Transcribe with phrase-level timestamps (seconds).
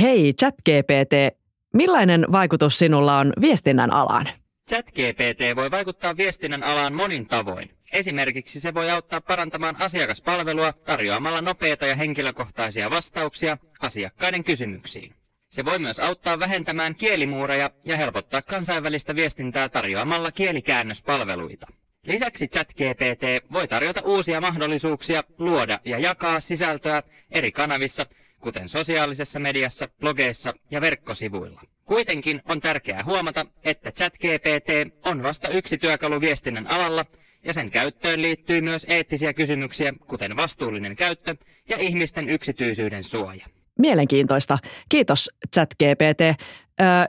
[0.00, 1.38] Hei ChatGPT,
[1.74, 4.28] millainen vaikutus sinulla on viestinnän alaan?
[4.68, 7.70] ChatGPT voi vaikuttaa viestinnän alaan monin tavoin.
[7.92, 15.14] Esimerkiksi se voi auttaa parantamaan asiakaspalvelua tarjoamalla nopeita ja henkilökohtaisia vastauksia asiakkaiden kysymyksiin.
[15.50, 21.66] Se voi myös auttaa vähentämään kielimuureja ja helpottaa kansainvälistä viestintää tarjoamalla kielikäännöspalveluita.
[22.06, 28.06] Lisäksi ChatGPT voi tarjota uusia mahdollisuuksia luoda ja jakaa sisältöä eri kanavissa,
[28.44, 31.62] kuten sosiaalisessa mediassa, blogeissa ja verkkosivuilla.
[31.84, 34.68] Kuitenkin on tärkeää huomata, että ChatGPT
[35.04, 37.06] on vasta yksi työkalu viestinnän alalla,
[37.44, 41.36] ja sen käyttöön liittyy myös eettisiä kysymyksiä, kuten vastuullinen käyttö
[41.68, 43.46] ja ihmisten yksityisyyden suoja.
[43.78, 44.58] Mielenkiintoista.
[44.88, 46.40] Kiitos ChatGPT.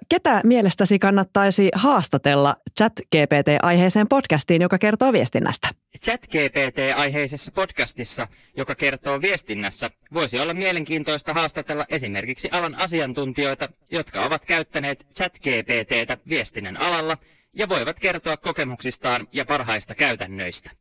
[0.10, 5.68] Ketä mielestäsi kannattaisi haastatella ChatGPT-aiheeseen podcastiin, joka kertoo viestinnästä?
[6.00, 15.08] ChatGPT-aiheisessa podcastissa, joka kertoo viestinnässä, voisi olla mielenkiintoista haastatella esimerkiksi alan asiantuntijoita, jotka ovat käyttäneet
[15.16, 17.18] ChatGPTtä viestinnän alalla
[17.54, 20.71] ja voivat kertoa kokemuksistaan ja parhaista käytännöistä.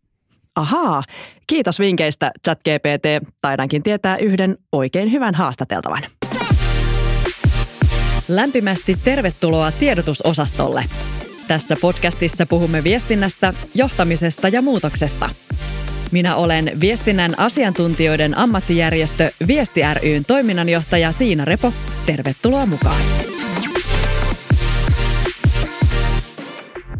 [0.57, 1.03] Ahaa,
[1.47, 3.29] kiitos vinkkeistä ChatGPT.
[3.41, 6.03] Taidankin tietää yhden oikein hyvän haastateltavan.
[8.29, 10.85] Lämpimästi tervetuloa tiedotusosastolle.
[11.49, 15.31] Tässä podcastissa puhumme viestinnästä, johtamisesta ja muutoksesta.
[16.13, 21.73] Minä olen viestinnän asiantuntijoiden ammattijärjestö Viesti ryn toiminnanjohtaja Siina Repo.
[22.07, 23.01] Tervetuloa mukaan.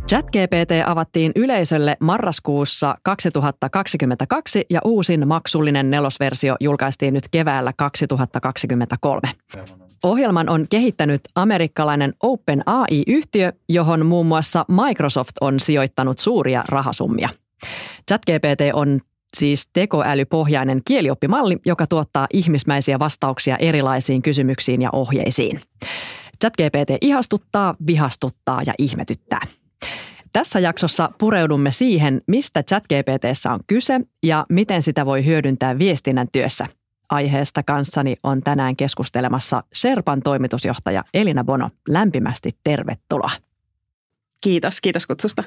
[0.09, 9.21] ChatGPT avattiin yleisölle marraskuussa 2022 ja uusin maksullinen nelosversio julkaistiin nyt keväällä 2023.
[10.03, 17.29] Ohjelman on kehittänyt amerikkalainen OpenAI-yhtiö, johon muun muassa Microsoft on sijoittanut suuria rahasummia.
[18.11, 19.01] ChatGPT on
[19.37, 25.61] siis tekoälypohjainen kielioppimalli, joka tuottaa ihmismäisiä vastauksia erilaisiin kysymyksiin ja ohjeisiin.
[26.41, 29.41] ChatGPT ihastuttaa, vihastuttaa ja ihmetyttää.
[30.33, 36.67] Tässä jaksossa pureudumme siihen, mistä ChatGPTssä on kyse ja miten sitä voi hyödyntää viestinnän työssä–
[37.11, 41.71] Aiheesta kanssani on tänään keskustelemassa Serpan toimitusjohtaja Elina Bono.
[41.89, 43.31] Lämpimästi tervetuloa.
[44.41, 45.45] Kiitos, kiitos kutsusta.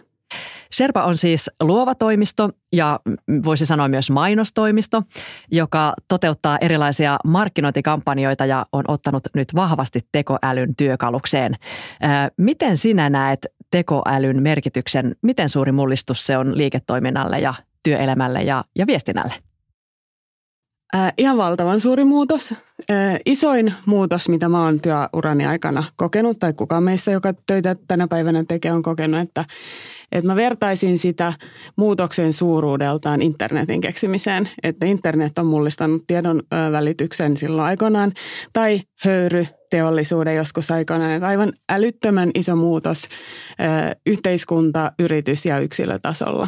[0.72, 3.00] Serpa on siis luova toimisto ja
[3.46, 5.04] voisi sanoa myös mainostoimisto,
[5.52, 11.54] joka toteuttaa erilaisia markkinointikampanjoita ja on ottanut nyt vahvasti tekoälyn työkalukseen.
[12.38, 15.16] Miten sinä näet tekoälyn merkityksen?
[15.22, 19.34] Miten suuri mullistus se on liiketoiminnalle ja työelämälle ja, ja viestinnälle?
[20.96, 22.52] Äh, ihan valtavan suuri muutos.
[22.52, 28.08] Äh, isoin muutos, mitä mä oon työurani aikana kokenut, tai kuka meistä, joka töitä tänä
[28.08, 29.46] päivänä tekee, on kokenut, että,
[30.12, 31.34] että mä vertaisin sitä
[31.75, 34.50] muutoksen suuruudeltaan internetin keksimiseen.
[34.64, 38.14] Että internet on mullistanut tiedon välityksen silloin aikoinaan,
[38.54, 41.12] tai höyry teollisuuden joskus aikoinaan.
[41.12, 43.08] Että aivan älyttömän iso muutos
[44.06, 46.48] yhteiskunta, yritys ja yksilötasolla.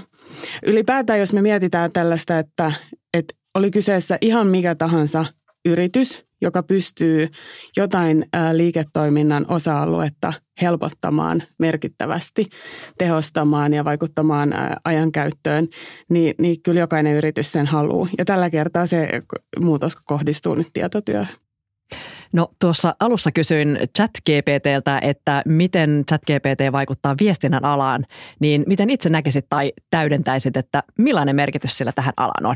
[0.65, 2.71] Ylipäätään, jos me mietitään tällaista, että
[3.59, 5.25] oli kyseessä ihan mikä tahansa
[5.65, 7.27] yritys, joka pystyy
[7.77, 12.45] jotain liiketoiminnan osa-aluetta helpottamaan merkittävästi,
[12.97, 14.53] tehostamaan ja vaikuttamaan
[14.85, 15.67] ajankäyttöön,
[16.09, 18.09] niin, niin kyllä jokainen yritys sen haluaa.
[18.17, 19.21] Ja tällä kertaa se
[19.59, 21.35] muutos kohdistuu nyt tietotyöhön.
[22.33, 28.05] No tuossa alussa kysyin ChatGPTltä, että miten ChatGPT vaikuttaa viestinnän alaan,
[28.39, 32.55] niin miten itse näkisit tai täydentäisit, että millainen merkitys sillä tähän alaan on?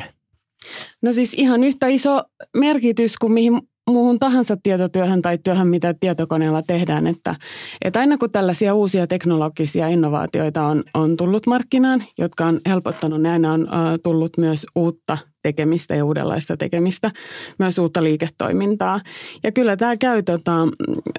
[1.01, 2.23] No siis ihan yhtä iso
[2.57, 7.07] merkitys kuin mihin muuhun tahansa tietotyöhön tai työhön, mitä tietokoneella tehdään.
[7.07, 7.35] Että,
[7.81, 13.31] että aina kun tällaisia uusia teknologisia innovaatioita on, on tullut markkinaan, jotka on helpottanut, niin
[13.31, 13.69] aina on uh,
[14.03, 17.11] tullut myös uutta tekemistä ja uudenlaista tekemistä,
[17.59, 19.01] myös uutta liiketoimintaa.
[19.43, 20.51] Ja kyllä tämä käy, tota,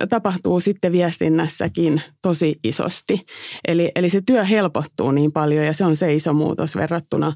[0.09, 3.27] tapahtuu sitten viestinnässäkin tosi isosti.
[3.69, 7.33] Eli, eli se työ helpottuu niin paljon ja se on se iso muutos verrattuna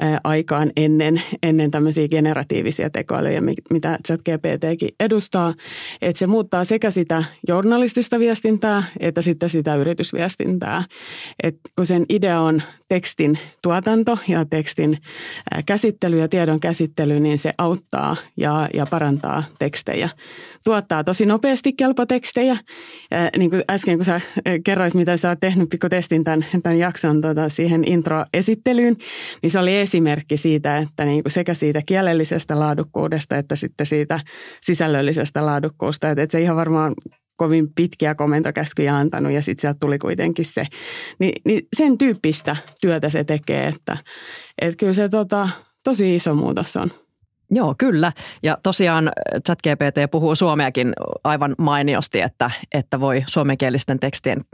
[0.00, 3.40] ää, aikaan ennen, ennen tämmöisiä generatiivisia tekoälyjä,
[3.70, 5.54] mitä ChatGPTkin edustaa.
[6.02, 10.84] Että se muuttaa sekä sitä journalistista viestintää että sitten sitä yritysviestintää.
[11.42, 14.98] Et kun sen idea on tekstin tuotanto ja tekstin
[15.66, 20.08] käsittely ja tiedon käsittely, niin se auttaa ja, ja parantaa tekstejä.
[20.64, 22.56] Tuottaa tosi nopeasti kelpotekstejä.
[23.10, 24.20] Ja niin kuin äsken, kun sä
[24.64, 28.96] kerroit, mitä sä oot tehnyt testin tämän, tämän jakson tota, siihen intro-esittelyyn,
[29.42, 34.20] niin se oli esimerkki siitä, että niin kuin sekä siitä kielellisestä laadukkuudesta että sitten siitä
[34.60, 36.10] sisällöllisestä laadukkuudesta.
[36.10, 36.94] Että, että se ihan varmaan
[37.36, 40.66] kovin pitkiä komentokäskyjä antanut ja sitten sieltä tuli kuitenkin se.
[41.18, 43.96] Ni, niin sen tyyppistä työtä se tekee, että,
[44.62, 45.48] että kyllä se tota,
[45.88, 46.90] tosi iso muutos on.
[47.50, 48.12] Joo, kyllä.
[48.42, 49.12] Ja tosiaan
[49.46, 50.92] ChatGPT puhuu suomeakin
[51.24, 54.44] aivan mainiosti, että, että voi suomenkielisten tekstien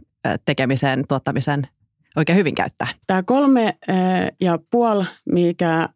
[0.44, 1.68] tekemiseen, tuottamiseen
[2.16, 2.88] oikein hyvin käyttää.
[3.06, 3.78] Tämä kolme
[4.40, 5.88] ja puoli, mikä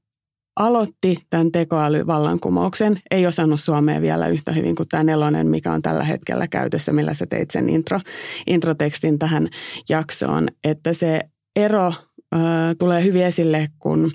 [0.57, 6.05] aloitti tämän tekoälyvallankumouksen, ei osannut suomea vielä yhtä hyvin kuin tämä nelonen, mikä on tällä
[6.05, 8.01] hetkellä käytössä, millä sä teit sen intro,
[8.47, 9.49] introtekstin tähän
[9.89, 10.49] jaksoon.
[10.65, 11.21] Että se
[11.57, 11.93] ero
[12.35, 12.39] ö,
[12.79, 14.11] tulee hyvin esille, kun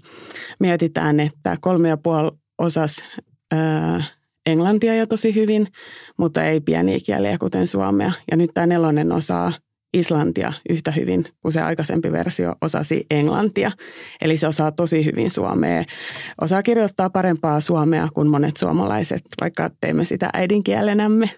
[0.60, 3.06] mietitään, että kolme ja puoli osas
[3.54, 3.58] ö,
[4.46, 5.68] englantia jo tosi hyvin,
[6.18, 8.12] mutta ei pieniä kieliä kuten suomea.
[8.32, 9.52] Ja nyt tämä nelonen osaa
[9.94, 13.72] islantia yhtä hyvin kuin se aikaisempi versio osasi englantia.
[14.22, 15.84] Eli se osaa tosi hyvin suomea.
[16.42, 21.30] Osaa kirjoittaa parempaa suomea kuin monet suomalaiset, vaikka teemme sitä äidinkielenämme.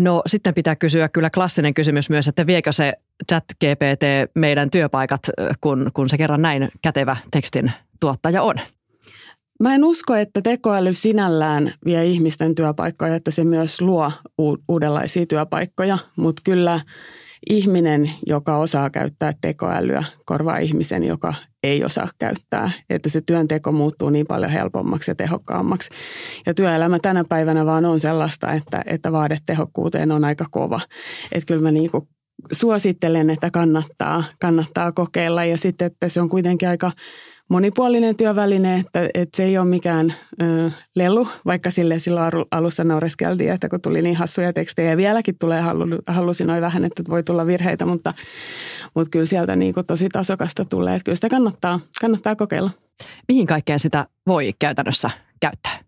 [0.00, 2.92] No sitten pitää kysyä kyllä klassinen kysymys myös, että viekö se
[3.30, 5.20] chat GPT meidän työpaikat,
[5.60, 8.54] kun, kun se kerran näin kätevä tekstin tuottaja on?
[9.60, 14.12] Mä en usko, että tekoäly sinällään vie ihmisten työpaikkoja, että se myös luo
[14.68, 16.80] uudenlaisia työpaikkoja, mutta kyllä
[17.50, 22.70] ihminen, joka osaa käyttää tekoälyä, korvaa ihmisen, joka ei osaa käyttää.
[22.90, 25.90] Että se työnteko muuttuu niin paljon helpommaksi ja tehokkaammaksi.
[26.46, 30.80] Ja työelämä tänä päivänä vaan on sellaista, että, että vaade tehokkuuteen on aika kova.
[31.32, 31.90] Että kyllä mä niin
[32.52, 35.44] suosittelen, että kannattaa, kannattaa kokeilla.
[35.44, 36.90] Ja sitten, että se on kuitenkin aika
[37.50, 43.52] monipuolinen työväline, että, että se ei ole mikään ö, lelu, vaikka sille silloin alussa naureskeltiin,
[43.52, 45.62] että kun tuli niin hassuja tekstejä ja vieläkin tulee
[46.06, 48.14] hallusinoin vähän, että voi tulla virheitä, mutta,
[48.94, 52.70] mutta kyllä sieltä niin kuin tosi tasokasta tulee, että kyllä sitä kannattaa, kannattaa kokeilla.
[53.28, 55.78] Mihin kaikkeen sitä voi käytännössä käyttää,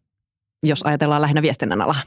[0.62, 2.00] jos ajatellaan lähinnä viestinnän alaa?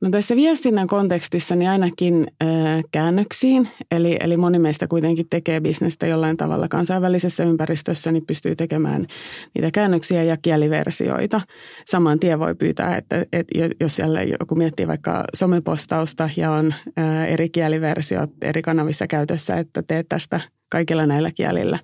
[0.00, 2.48] No tässä viestinnän kontekstissa niin ainakin äh,
[2.90, 9.06] käännöksiin, eli, eli moni meistä kuitenkin tekee bisnestä jollain tavalla kansainvälisessä ympäristössä, niin pystyy tekemään
[9.54, 11.40] niitä käännöksiä ja kieliversioita.
[11.86, 17.24] Saman tien voi pyytää, että, että jos siellä joku miettii vaikka somepostausta ja on äh,
[17.24, 20.40] eri kieliversiot eri kanavissa käytössä, että teet tästä
[20.70, 21.78] kaikilla näillä kielillä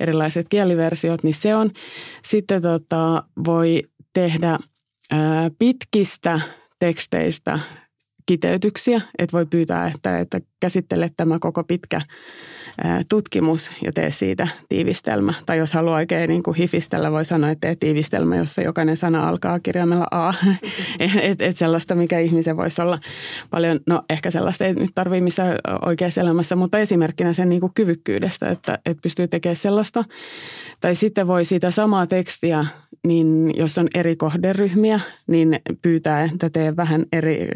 [0.00, 1.70] erilaiset kieliversiot, niin se on.
[2.24, 3.82] Sitten tota, voi
[4.12, 4.50] tehdä
[5.12, 5.18] äh,
[5.58, 6.40] pitkistä
[6.86, 7.58] teksteistä
[8.26, 12.00] kiteytyksiä, että voi pyytää, että, että käsittele tämä koko pitkä
[13.08, 15.34] tutkimus ja tee siitä tiivistelmä.
[15.46, 19.28] Tai jos haluaa oikein niin kuin hifistellä, voi sanoa, että tee tiivistelmä, jossa jokainen sana
[19.28, 20.34] alkaa kirjaimella A.
[21.22, 22.98] et, et sellaista, mikä ihmisen voisi olla
[23.50, 27.72] paljon, no ehkä sellaista ei nyt tarvitse missään oikeassa elämässä, mutta esimerkkinä sen niin kuin
[27.74, 30.04] kyvykkyydestä, että, että pystyy tekemään sellaista.
[30.80, 32.66] Tai sitten voi siitä samaa tekstiä
[33.06, 37.48] niin jos on eri kohderyhmiä, niin pyytää, että tee vähän eri,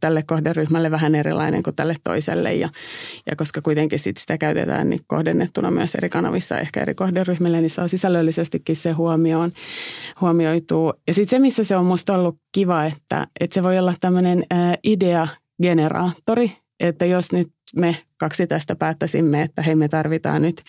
[0.00, 2.54] tälle kohderyhmälle vähän erilainen kuin tälle toiselle.
[2.54, 2.68] Ja,
[3.30, 7.70] ja koska kuitenkin sit sitä käytetään niin kohdennettuna myös eri kanavissa, ehkä eri kohderyhmille, niin
[7.70, 9.52] saa sisällöllisestikin se huomioon,
[10.20, 10.92] huomioituu.
[11.06, 14.44] Ja sitten se, missä se on musta ollut kiva, että, että se voi olla tämmöinen
[14.84, 20.62] ideageneraattori, että jos nyt me kaksi tästä päättäisimme, että hei me tarvitaan nyt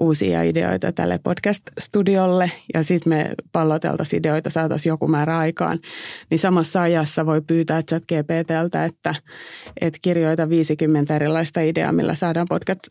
[0.00, 5.78] uusia ideoita tälle podcast-studiolle ja sitten me palloteltaisiin ideoita, saataisiin joku määrä aikaan,
[6.30, 9.14] niin samassa ajassa voi pyytää chat GPTltä, että,
[9.80, 12.82] että kirjoita 50 erilaista ideaa, millä saadaan podcast,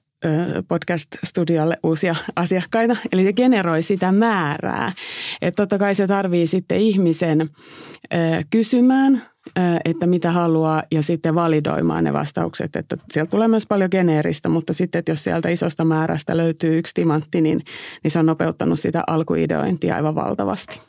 [0.67, 2.97] podcast-studiolle uusia asiakkaita.
[3.11, 4.91] Eli se generoi sitä määrää.
[5.41, 7.49] Että totta kai se tarvii sitten ihmisen
[8.49, 9.21] kysymään
[9.85, 12.75] että mitä haluaa ja sitten validoimaan ne vastaukset.
[12.75, 16.93] Että sieltä tulee myös paljon geneeristä, mutta sitten että jos sieltä isosta määrästä löytyy yksi
[16.93, 17.63] timantti, niin,
[18.03, 20.81] niin se on nopeuttanut sitä alkuideointia aivan valtavasti.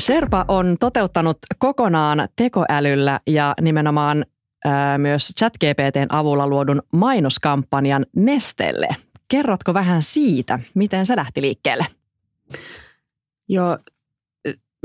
[0.00, 4.24] Sherpa on toteuttanut kokonaan tekoälyllä ja nimenomaan
[4.64, 8.88] ää, myös ChatGPTn avulla luodun mainoskampanjan Nestelle.
[9.28, 11.86] Kerrotko vähän siitä, miten se lähti liikkeelle?
[13.48, 13.78] Joo,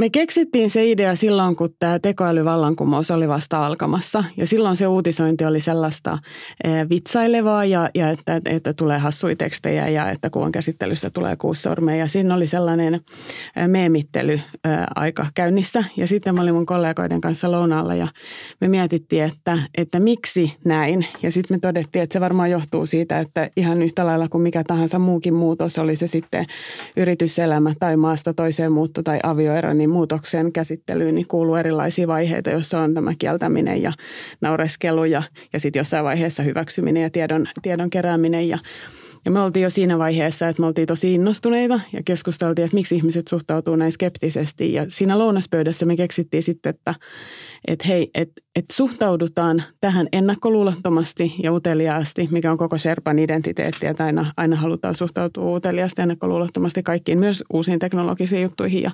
[0.01, 4.23] me keksittiin se idea silloin, kun tämä tekoälyvallankumous oli vasta alkamassa.
[4.37, 6.17] Ja silloin se uutisointi oli sellaista
[6.63, 11.97] eh, vitsailevaa ja, ja että, että tulee hassuja tekstejä ja että kuvan käsittelystä tulee kuussormeja.
[11.97, 14.41] Ja siinä oli sellainen eh, meemittely eh,
[14.95, 15.83] aika käynnissä.
[15.97, 18.07] Ja sitten mä olin mun kollegoiden kanssa lounaalla ja
[18.61, 21.05] me mietittiin, että, että miksi näin.
[21.23, 24.63] Ja sitten me todettiin, että se varmaan johtuu siitä, että ihan yhtä lailla kuin mikä
[24.63, 26.45] tahansa muukin muutos, oli se sitten
[26.97, 32.79] yrityselämä tai maasta toiseen muutto tai avioero, niin muutoksen käsittelyyn niin kuuluu erilaisia vaiheita, joissa
[32.79, 33.93] on tämä kieltäminen ja
[34.41, 38.59] naureskelu ja, ja sitten jossain vaiheessa hyväksyminen ja tiedon, tiedon kerääminen ja
[39.25, 42.95] Ja me oltiin jo siinä vaiheessa, että me oltiin tosi innostuneita ja keskusteltiin, että miksi
[42.95, 44.73] ihmiset suhtautuu näin skeptisesti.
[44.73, 46.95] Ja siinä lounaspöydässä me keksittiin sitten, että,
[47.67, 54.05] että hei, että, että suhtaudutaan tähän ennakkoluulottomasti ja uteliaasti, mikä on koko Sherpan identiteetti, että
[54.05, 58.83] aina, aina halutaan suhtautua uteliaasti ja ennakkoluulottomasti kaikkiin, myös uusiin teknologisiin juttuihin.
[58.83, 58.91] Ja,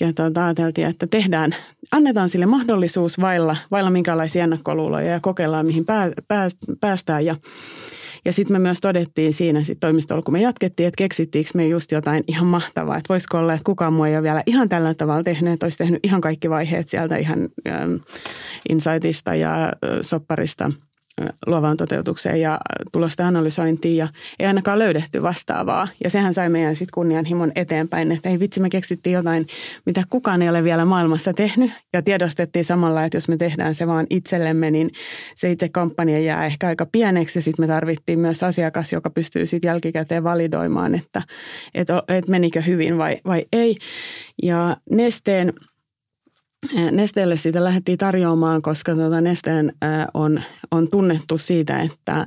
[0.00, 1.54] ja tuota, ajateltiin, että tehdään,
[1.92, 6.48] annetaan sille mahdollisuus vailla, vailla minkälaisia ennakkoluuloja ja kokeillaan, mihin pää, pää,
[6.80, 7.24] päästään.
[7.24, 7.36] Ja,
[8.26, 11.92] ja sitten me myös todettiin siinä sit toimistolla, kun me jatkettiin, että keksittiinkö me just
[11.92, 12.96] jotain ihan mahtavaa.
[12.96, 15.78] Että voisiko olla, että kukaan muu ei ole vielä ihan tällä tavalla tehnyt, että olisi
[15.78, 17.94] tehnyt ihan kaikki vaiheet sieltä ihan ähm,
[18.68, 19.70] insightista ja äh,
[20.02, 20.72] sopparista–
[21.46, 22.58] luovaan toteutukseen ja
[22.92, 24.08] tulosten analysointiin ja
[24.38, 25.88] ei ainakaan löydetty vastaavaa.
[26.04, 29.46] Ja sehän sai meidän sitten kunnianhimon eteenpäin, että ei vitsi me keksittiin jotain,
[29.86, 33.86] mitä kukaan ei ole vielä maailmassa tehnyt ja tiedostettiin samalla, että jos me tehdään se
[33.86, 34.90] vaan itsellemme, niin
[35.34, 39.68] se itse kampanja jää ehkä aika pieneksi sitten me tarvittiin myös asiakas, joka pystyy sitten
[39.68, 41.22] jälkikäteen validoimaan, että,
[41.74, 43.76] että, että menikö hyvin vai, vai ei.
[44.42, 45.52] Ja Nesteen–
[46.90, 49.72] Nesteelle siitä lähdettiin tarjoamaan, koska tuota Nesteen
[50.14, 52.26] on, on tunnettu siitä, että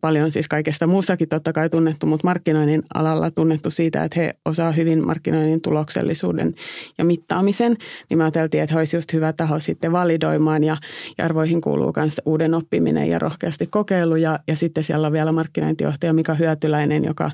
[0.00, 4.72] paljon siis kaikesta muustakin totta kai tunnettu, mutta markkinoinnin alalla tunnettu siitä, että he osaa
[4.72, 6.54] hyvin markkinoinnin tuloksellisuuden
[6.98, 7.76] ja mittaamisen.
[8.10, 10.76] Niin me ajateltiin, että he olisi just hyvä taho sitten validoimaan ja,
[11.18, 14.16] ja arvoihin kuuluu myös uuden oppiminen ja rohkeasti kokeilu.
[14.16, 17.30] Ja, ja sitten siellä on vielä markkinointijohtaja Mika Hyötyläinen, joka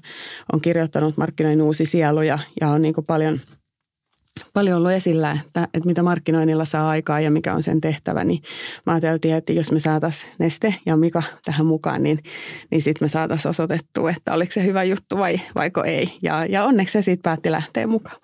[0.52, 3.40] on kirjoittanut markkinoinnin uusi sielu ja, ja on niin paljon–
[4.52, 8.42] paljon ollut esillä, että, että mitä markkinoinnilla saa aikaa ja mikä on sen tehtävä, niin
[8.86, 12.18] mä ajateltiin, että jos me saataisiin Neste ja Mika tähän mukaan, niin,
[12.70, 16.18] niin sitten me saataisiin osoitettua, että oliko se hyvä juttu vai vaiko ei.
[16.22, 18.16] Ja, ja onneksi se sitten päätti lähteä mukaan.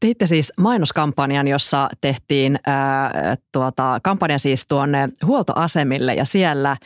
[0.00, 6.76] Teitte siis mainoskampanjan, jossa tehtiin ää, tuota, kampanja siis tuonne huoltoasemille ja siellä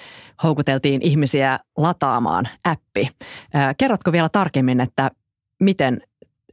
[0.43, 3.09] houkuteltiin ihmisiä lataamaan appi.
[3.55, 5.11] Ää, kerrotko vielä tarkemmin, että
[5.61, 6.01] miten,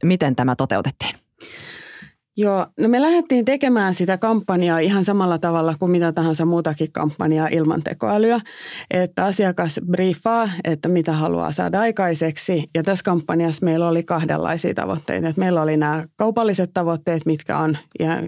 [0.02, 1.14] miten tämä toteutettiin?
[2.36, 7.48] Joo, no me lähdettiin tekemään sitä kampanjaa ihan samalla tavalla kuin mitä tahansa muutakin kampanjaa
[7.48, 8.40] ilman tekoälyä.
[8.90, 12.64] Että asiakas briefaa, että mitä haluaa saada aikaiseksi.
[12.74, 15.28] Ja tässä kampanjassa meillä oli kahdenlaisia tavoitteita.
[15.28, 17.76] Että meillä oli nämä kaupalliset tavoitteet, mitkä on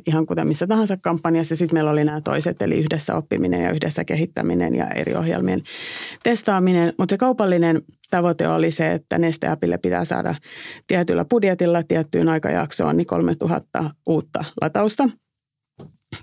[0.06, 1.52] ihan kuten missä tahansa kampanjassa.
[1.52, 5.62] Ja sitten meillä oli nämä toiset, eli yhdessä oppiminen ja yhdessä kehittäminen ja eri ohjelmien
[6.22, 6.92] testaaminen.
[6.98, 10.34] Mutta se kaupallinen tavoite oli se, että Nesteapille pitää saada
[10.86, 15.08] tietyllä budjetilla tiettyyn aikajaksoon niin 3000 uutta latausta.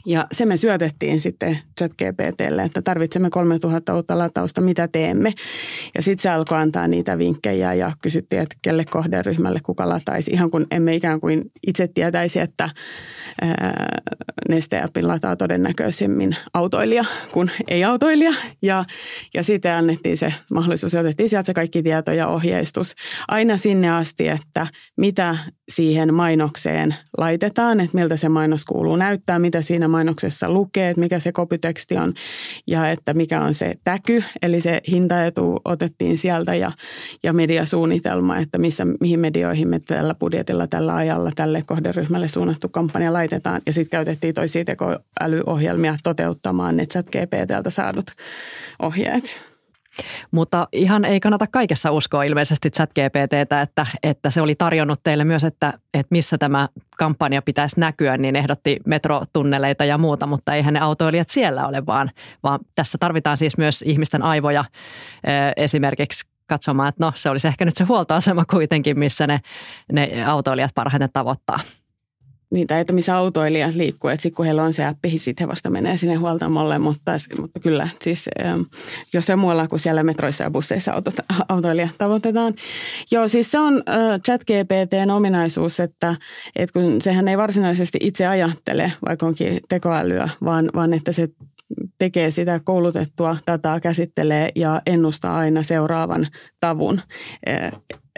[0.05, 5.33] Ja se me syötettiin sitten ChatGPTlle, että tarvitsemme 3000 uutta latausta, mitä teemme.
[5.95, 10.31] Ja sitten se alkoi antaa niitä vinkkejä ja kysyttiin, että kelle kohderyhmälle kuka lataisi.
[10.31, 12.69] Ihan kun emme ikään kuin itse tietäisi, että
[14.49, 18.33] Neste-appin lataa todennäköisemmin autoilija kuin ei-autoilija.
[18.61, 18.85] Ja,
[19.33, 22.95] ja siitä annettiin se mahdollisuus ja otettiin sieltä se kaikki tieto ja ohjeistus
[23.27, 25.37] aina sinne asti, että mitä
[25.69, 31.19] siihen mainokseen laitetaan, että miltä se mainos kuuluu näyttää, mitä siinä mainoksessa lukee, että mikä
[31.19, 32.13] se kopyteksti on
[32.67, 36.71] ja että mikä on se täky, eli se hintaetu otettiin sieltä ja,
[37.23, 43.13] ja mediasuunnitelma, että missä, mihin medioihin me tällä budjetilla, tällä ajalla, tälle kohderyhmälle suunnattu kampanja
[43.13, 48.11] laitetaan ja sitten käytettiin toisia tekoälyohjelmia toteuttamaan ne chat GPTltä saadut
[48.79, 49.52] ohjeet.
[50.31, 55.43] Mutta ihan ei kannata kaikessa uskoa ilmeisesti ChatGPTtä, että, että se oli tarjonnut teille myös,
[55.43, 60.79] että, että missä tämä kampanja pitäisi näkyä, niin ehdotti metrotunneleita ja muuta, mutta eihän ne
[60.79, 62.11] autoilijat siellä ole, vaan,
[62.43, 64.65] vaan tässä tarvitaan siis myös ihmisten aivoja
[65.57, 69.39] esimerkiksi katsomaan, että no se olisi ehkä nyt se huoltoasema kuitenkin, missä ne,
[69.91, 71.59] ne autoilijat parhaiten tavoittaa
[72.53, 74.09] niitä, että missä autoilijat liikkuu.
[74.09, 76.79] Että sitten kun heillä on se appi, niin sitten he vasta menee sinne huoltamolle.
[76.79, 78.61] Mutta, mutta kyllä, siis ähm,
[79.13, 81.15] jos se muualla kuin siellä metroissa ja busseissa autot,
[81.49, 82.53] autoilijat tavoitetaan.
[83.11, 86.15] Joo, siis se on äh, ChatGPTn ominaisuus, että,
[86.55, 91.27] että kun sehän ei varsinaisesti itse ajattele, vaikka onkin tekoälyä, vaan, vaan että se
[91.97, 96.27] tekee sitä koulutettua dataa, käsittelee ja ennustaa aina seuraavan
[96.59, 97.01] tavun.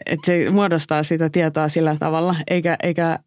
[0.06, 3.20] Että se muodostaa sitä tietoa sillä tavalla, eikä, eikä,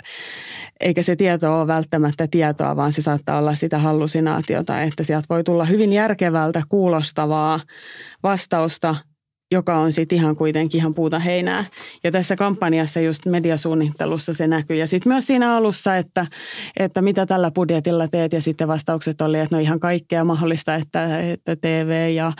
[0.80, 5.44] eikä se tieto ole välttämättä tietoa, vaan se saattaa olla sitä hallusinaatiota, että sieltä voi
[5.44, 7.60] tulla hyvin järkevältä kuulostavaa
[8.22, 8.96] vastausta
[9.52, 11.64] joka on sitten ihan kuitenkin ihan puuta heinää.
[12.05, 14.76] Ja tässä kampanjassa just mediasuunnittelussa se näkyy.
[14.76, 16.26] Ja sitten myös siinä alussa, että,
[16.76, 18.33] että mitä tällä budjetilla teet.
[18.33, 22.33] Ja sitten vastaukset oli, että no ihan kaikkea mahdollista, että, että TV ja,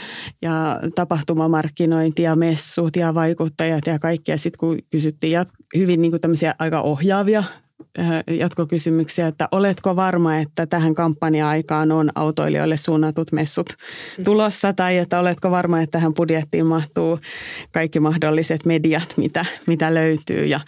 [0.43, 4.37] ja tapahtumamarkkinointi ja messut ja vaikuttajat ja kaikkea.
[4.37, 5.47] Sitten kun kysyttiin
[5.77, 7.45] hyvin niin kuin tämmöisiä aika ohjaavia
[8.30, 13.66] jatkokysymyksiä, että oletko varma, että tähän kampanja-aikaan on autoilijoille suunnatut messut
[14.25, 14.73] tulossa?
[14.73, 17.18] Tai että oletko varma, että tähän budjettiin mahtuu
[17.73, 20.47] kaikki mahdolliset mediat, mitä, mitä löytyy?
[20.47, 20.61] Ja,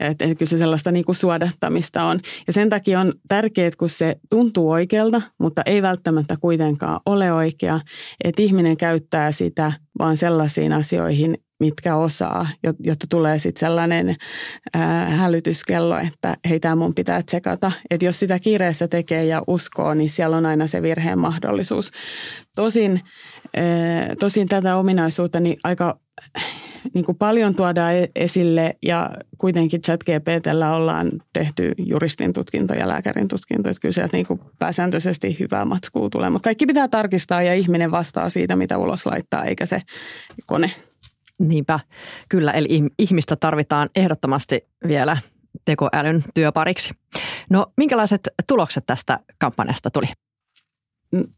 [0.00, 2.20] ja että kyllä se sellaista niin kuin suodattamista on.
[2.46, 7.80] Ja sen takia on tärkeää, kun se tuntuu oikealta, mutta ei välttämättä kuitenkaan ole oikea,
[8.24, 12.48] että ihminen käyttää sitä vaan sellaisiin asioihin, mitkä osaa,
[12.80, 14.16] jotta tulee sitten sellainen
[14.74, 17.72] ää, hälytyskello, että hei tämä mun pitää tsekata.
[17.90, 21.90] Että jos sitä kiireessä tekee ja uskoo, niin siellä on aina se virheen mahdollisuus.
[22.56, 23.00] Tosin,
[24.20, 25.98] tosin tätä ominaisuutta niin aika
[26.94, 33.28] niin kuin paljon tuodaan e-, esille ja kuitenkin ChatGPTllä ollaan tehty juristin tutkinto ja lääkärin
[33.28, 33.68] tutkinto.
[33.68, 37.90] Että kyllä sieltä niin kuin pääsääntöisesti hyvää matskua tulee, mutta kaikki pitää tarkistaa ja ihminen
[37.90, 39.82] vastaa siitä, mitä ulos laittaa, eikä se
[40.46, 40.70] kone.
[41.38, 41.80] Niinpä,
[42.28, 42.52] kyllä.
[42.52, 45.16] Eli ihmistä tarvitaan ehdottomasti vielä
[45.64, 46.94] tekoälyn työpariksi.
[47.50, 50.06] No minkälaiset tulokset tästä kampanjasta tuli?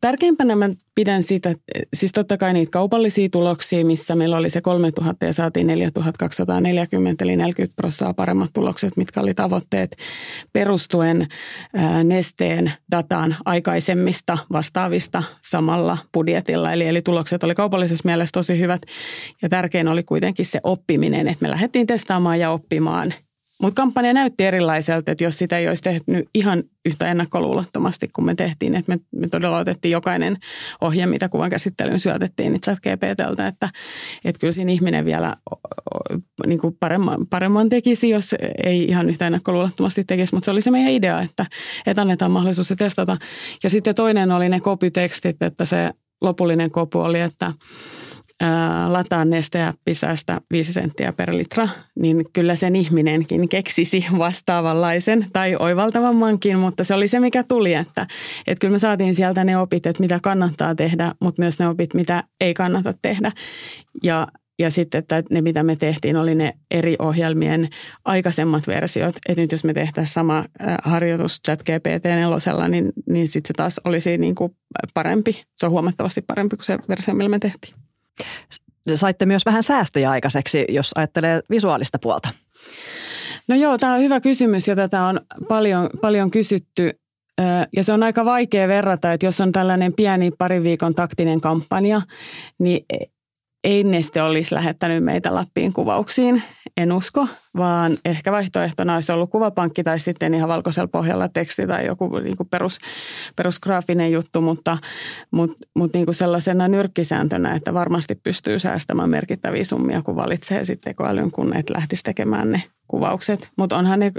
[0.00, 1.54] Tärkeimpänä mä pidän sitä,
[1.94, 7.36] siis totta kai niitä kaupallisia tuloksia, missä meillä oli se 3000 ja saatiin 4240, eli
[7.36, 9.96] 40 prosenttia paremmat tulokset, mitkä oli tavoitteet
[10.52, 11.26] perustuen
[12.04, 16.72] nesteen dataan aikaisemmista vastaavista samalla budjetilla.
[16.72, 18.82] Eli, eli tulokset oli kaupallisessa mielessä tosi hyvät
[19.42, 23.14] ja tärkein oli kuitenkin se oppiminen, että me lähdettiin testaamaan ja oppimaan–
[23.62, 28.34] mutta kampanja näytti erilaiselta, että jos sitä ei olisi tehty ihan yhtä ennakkoluulottomasti kuin me
[28.34, 30.36] tehtiin, että me, me todella otettiin jokainen
[30.80, 33.70] ohje, mitä kuvan käsittelyyn syötettiin, niin chat GPTltä, että,
[34.24, 35.36] että kyllä siinä ihminen vielä
[36.46, 38.34] niin kuin paremman, paremman tekisi, jos
[38.64, 41.46] ei ihan yhtä ennakkoluulottomasti tekisi, mutta se oli se meidän idea, että,
[41.86, 43.16] että annetaan mahdollisuus se testata.
[43.62, 47.52] Ja sitten toinen oli ne kopytekstit, että se lopullinen kopu oli, että–
[48.88, 51.68] lataa nesteäppi säästä 5 senttiä per litra,
[52.00, 58.06] niin kyllä sen ihminenkin keksisi vastaavanlaisen tai oivaltavammankin, mutta se oli se, mikä tuli, että,
[58.46, 61.94] että kyllä me saatiin sieltä ne opit, että mitä kannattaa tehdä, mutta myös ne opit,
[61.94, 63.32] mitä ei kannata tehdä.
[64.02, 64.28] Ja
[64.60, 67.68] ja sitten, että ne mitä me tehtiin, oli ne eri ohjelmien
[68.04, 69.16] aikaisemmat versiot.
[69.28, 70.44] Että nyt jos me tehtäisiin sama
[70.84, 74.56] harjoitus chat GPT nelosella, niin, niin sitten se taas olisi niin kuin
[74.94, 75.42] parempi.
[75.56, 77.87] Se on huomattavasti parempi kuin se versio, millä me tehtiin.
[78.94, 82.28] Saitte myös vähän säästöjä aikaiseksi, jos ajattelee visuaalista puolta.
[83.48, 87.00] No joo, tämä on hyvä kysymys ja tätä on paljon, paljon kysytty.
[87.76, 92.02] Ja se on aika vaikea verrata, että jos on tällainen pieni parin viikon taktinen kampanja,
[92.58, 92.86] niin
[93.64, 96.42] ei Neste olisi lähettänyt meitä Lappiin kuvauksiin,
[96.76, 101.86] en usko, vaan ehkä vaihtoehtona olisi ollut kuvapankki tai sitten ihan valkoisella pohjalla teksti tai
[101.86, 102.78] joku niin kuin perus,
[103.36, 104.78] perusgraafinen juttu, mutta,
[105.30, 110.94] mutta, mutta niin kuin sellaisena nyrkkisääntönä, että varmasti pystyy säästämään merkittäviä summia, kun valitsee sitten
[110.94, 113.48] tekoälyn, kun et lähtisi tekemään ne kuvaukset.
[113.56, 114.12] Mutta onhan ne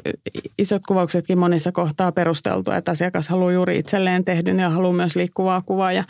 [0.57, 5.61] isot kuvauksetkin monissa kohtaa perusteltu, että asiakas haluaa juuri itselleen tehdyn ja haluaa myös liikkuvaa
[5.61, 6.03] kuvaa ja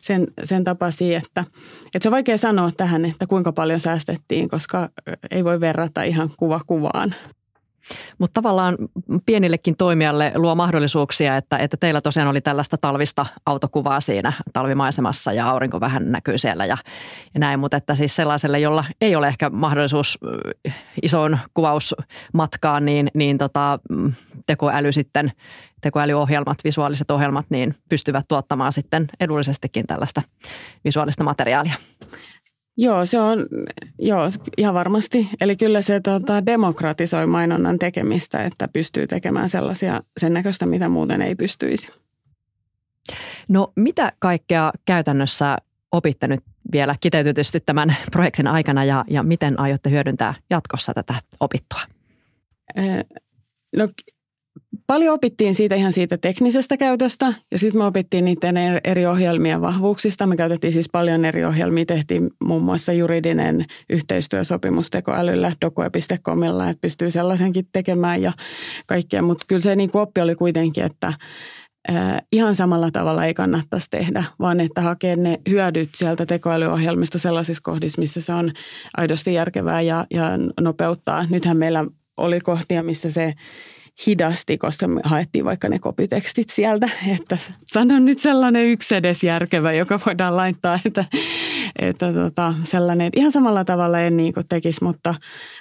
[0.00, 1.44] sen, sen tapasi, että,
[1.86, 4.88] että se on vaikea sanoa tähän, että kuinka paljon säästettiin, koska
[5.30, 7.14] ei voi verrata ihan kuva kuvaan.
[8.18, 8.76] Mutta tavallaan
[9.26, 15.50] pienillekin toimijalle luo mahdollisuuksia, että, että teillä tosiaan oli tällaista talvista autokuvaa siinä talvimaisemassa ja
[15.50, 16.76] aurinko vähän näkyy siellä ja,
[17.34, 17.60] ja näin.
[17.60, 20.18] Mutta että siis sellaiselle, jolla ei ole ehkä mahdollisuus
[21.02, 24.12] isoon kuvausmatkaan, niin, niin tota, mm,
[24.46, 25.32] tekoäly sitten,
[25.80, 30.22] tekoälyohjelmat, visuaaliset ohjelmat, niin pystyvät tuottamaan sitten edullisestikin tällaista
[30.84, 31.74] visuaalista materiaalia.
[32.76, 33.46] Joo, se on
[33.98, 35.28] joo, ihan varmasti.
[35.40, 41.22] Eli kyllä se tota, demokratisoi mainonnan tekemistä, että pystyy tekemään sellaisia sen näköistä, mitä muuten
[41.22, 41.92] ei pystyisi.
[43.48, 45.56] No mitä kaikkea käytännössä
[45.92, 46.40] opitte nyt
[46.72, 51.80] vielä kiteytetysti tämän projektin aikana ja, ja miten aiotte hyödyntää jatkossa tätä opittua?
[53.76, 53.88] No
[54.86, 60.26] paljon opittiin siitä ihan siitä teknisestä käytöstä ja sitten me opittiin niiden eri ohjelmien vahvuuksista.
[60.26, 67.10] Me käytettiin siis paljon eri ohjelmia, tehtiin muun muassa juridinen yhteistyösopimus tekoälyllä dokue.comilla, että pystyy
[67.10, 68.32] sellaisenkin tekemään ja
[68.86, 69.22] kaikkea.
[69.22, 71.12] Mutta kyllä se niin oppi oli kuitenkin, että
[72.32, 78.00] ihan samalla tavalla ei kannattaisi tehdä, vaan että hakee ne hyödyt sieltä tekoälyohjelmista sellaisissa kohdissa,
[78.00, 78.52] missä se on
[78.96, 80.24] aidosti järkevää ja, ja
[80.60, 81.26] nopeuttaa.
[81.30, 81.84] Nythän meillä
[82.18, 83.34] oli kohtia, missä se
[84.06, 89.72] hidasti, koska me haettiin vaikka ne kopitekstit sieltä, että sanon nyt sellainen yksi edes järkevä,
[89.72, 91.04] joka voidaan laittaa, että,
[91.78, 95.14] että tota, sellainen, että ihan samalla tavalla en niin kuin tekisi, mutta,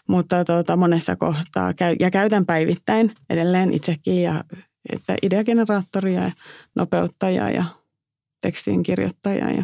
[0.07, 4.43] mutta tota, monessa kohtaa ja käytän päivittäin edelleen itsekin ja
[4.89, 6.31] että ideageneraattoria ja
[6.75, 7.65] nopeuttajaa ja
[8.41, 9.63] tekstin kirjoittajaa ja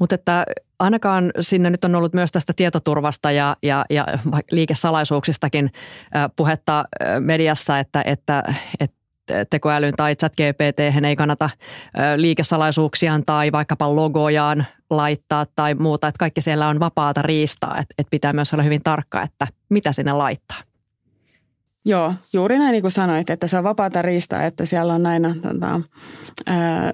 [0.00, 0.46] Mutta että
[0.78, 4.06] ainakaan sinne nyt on ollut myös tästä tietoturvasta ja, ja, ja
[4.50, 5.72] liikesalaisuuksistakin
[6.36, 6.84] puhetta
[7.20, 8.42] mediassa, että, että,
[8.80, 8.96] että
[9.50, 11.50] tekoälyn tai chat GPT ei kannata
[12.16, 18.10] liikesalaisuuksiaan tai vaikkapa logojaan laittaa tai muuta, että kaikki siellä on vapaata riistaa, että, että
[18.10, 20.58] pitää myös olla hyvin tarkka, että mitä sinne laittaa.
[21.84, 25.34] Joo, juuri näin niin kuin sanoit, että se on vapaata riistaa, että siellä on aina
[25.42, 25.80] tota,
[26.46, 26.92] ää,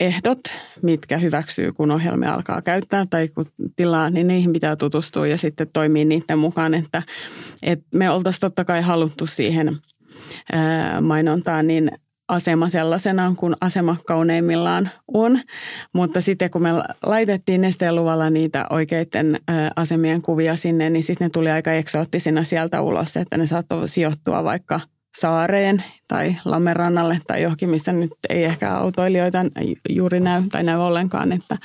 [0.00, 0.40] sopimusehdot,
[0.82, 5.68] mitkä hyväksyy, kun ohjelmia alkaa käyttää tai kun tilaa, niin niihin pitää tutustua ja sitten
[5.72, 7.02] toimii niiden mukaan, että,
[7.62, 9.76] että me oltaisiin totta kai haluttu siihen–
[11.00, 11.90] mainontaa, niin
[12.28, 15.40] asema sellaisena kuin asema kauneimmillaan on.
[15.92, 16.70] Mutta sitten kun me
[17.02, 19.40] laitettiin nesteen luvalla niitä oikeiden
[19.76, 24.44] asemien kuvia sinne, niin sitten ne tuli aika eksoottisina sieltä ulos, että ne saattoi sijoittua
[24.44, 24.80] vaikka
[25.16, 29.38] saareen tai Lammerannalle tai johonkin, missä nyt ei ehkä autoilijoita
[29.88, 31.58] juuri näy tai näy ollenkaan, että,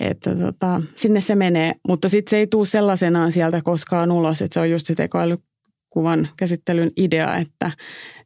[0.00, 1.74] että tota, sinne se menee.
[1.88, 5.38] Mutta sitten se ei tule sellaisenaan sieltä koskaan ulos, että se on just se tekoäly
[5.94, 7.70] kuvan käsittelyn idea, että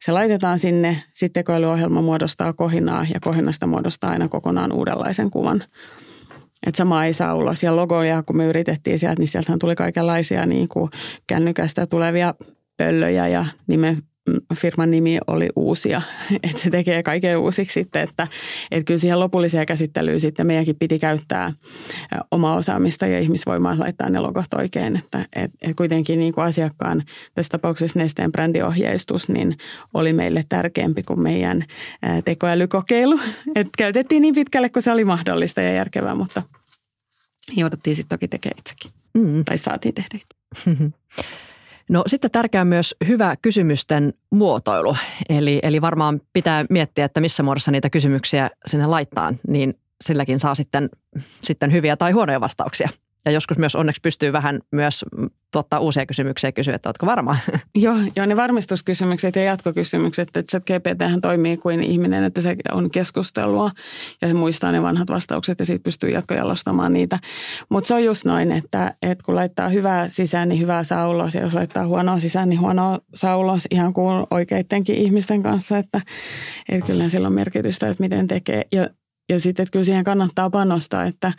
[0.01, 5.65] se laitetaan sinne, sitten tekoälyohjelma muodostaa kohinaa ja kohinasta muodostaa aina kokonaan uudenlaisen kuvan.
[6.67, 7.63] Että sama ei saa ulos.
[7.63, 10.91] Ja logoja, kun me yritettiin sieltä, niin sieltähän tuli kaikenlaisia niin kuin
[11.27, 12.35] kännykästä tulevia
[12.77, 14.03] pöllöjä ja nimen
[14.55, 16.03] firman nimi oli uusia,
[16.43, 18.29] että se tekee kaiken uusiksi sitten, että,
[18.71, 21.53] että kyllä siihen lopulliseen käsittelyyn sitten meidänkin piti käyttää
[22.31, 27.03] omaa osaamista ja ihmisvoimaa laittaa ne logot oikein, että, että, että kuitenkin niin kuin asiakkaan
[27.35, 29.57] tässä tapauksessa Nesteen brändiohjeistus niin
[29.95, 31.65] oli meille tärkeämpi kuin meidän
[32.25, 33.21] tekoälykokeilu,
[33.57, 36.43] että käytettiin niin pitkälle kuin se oli mahdollista ja järkevää, mutta
[37.57, 39.45] jouduttiin sitten toki tekemään itsekin, mm.
[39.45, 40.71] tai saatiin tehdä itse.
[41.89, 44.97] No sitten tärkeää myös hyvä kysymysten muotoilu.
[45.29, 49.75] Eli, eli varmaan pitää miettiä, että missä muodossa niitä kysymyksiä sinne laittaa, niin
[50.05, 50.89] silläkin saa sitten,
[51.43, 52.89] sitten hyviä tai huonoja vastauksia.
[53.25, 55.05] Ja joskus myös onneksi pystyy vähän myös
[55.53, 57.37] tuottaa uusia kysymyksiä ja kysyä, että oletko varma?
[57.75, 63.71] Joo, joo, ne varmistuskysymykset ja jatkokysymykset, että GPT toimii kuin ihminen, että se on keskustelua
[64.23, 67.19] ja se muistaa ne vanhat vastaukset ja siitä pystyy jatkojalostamaan niitä.
[67.69, 71.35] Mutta se on just noin, että, että kun laittaa hyvää sisään, niin hyvää saa ulos
[71.35, 76.01] ja jos laittaa huonoa sisään, niin huonoa saa ulos ihan kuin oikeidenkin ihmisten kanssa, että,
[76.69, 78.63] että kyllä sillä on merkitystä, että miten tekee.
[78.73, 78.89] Ja
[79.29, 81.33] ja sitten, että kyllä siihen kannattaa panostaa, että,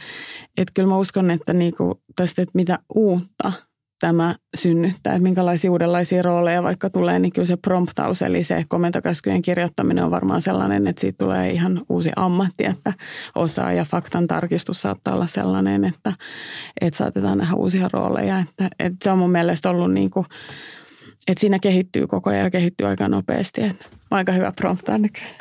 [0.57, 3.51] että kyllä mä uskon, että niinku tästä, että mitä uutta
[3.99, 9.41] tämä synnyttää, että minkälaisia uudenlaisia rooleja vaikka tulee, niin kyllä se promptaus, eli se komentokäskyjen
[9.41, 12.93] kirjoittaminen on varmaan sellainen, että siitä tulee ihan uusi ammatti, että
[13.35, 16.13] osaa ja faktan tarkistus saattaa olla sellainen, että,
[16.81, 18.39] että saatetaan nähdä uusia rooleja.
[18.39, 20.25] Että, että se on mun mielestä ollut niin kuin,
[21.27, 23.63] että siinä kehittyy koko ajan ja kehittyy aika nopeasti.
[23.63, 25.35] Että aika hyvä promptaa nykyään.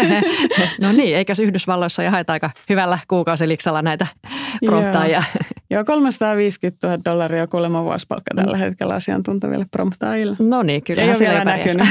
[0.80, 4.06] no niin, eikä Yhdysvalloissa ja haeta aika hyvällä kuukausiliksalla näitä
[4.66, 5.22] promptaajia.
[5.70, 10.36] Joo, 350 000 dollaria kuulemma vuosipalkka tällä hetkellä asiantunteville promptaajille.
[10.38, 11.86] No niin, kyllä ei ole vielä näkynyt.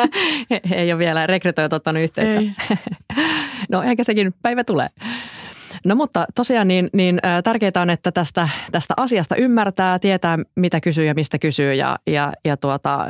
[0.72, 2.40] ei ole vielä rekrytoijat ottanut yhteyttä.
[2.40, 2.52] Ei.
[3.72, 4.88] no ehkä sekin päivä tulee.
[5.86, 11.04] No mutta tosiaan niin, niin tärkeää on, että tästä, tästä asiasta ymmärtää, tietää mitä kysyy
[11.04, 13.06] ja mistä kysyy ja, ja, ja tuota,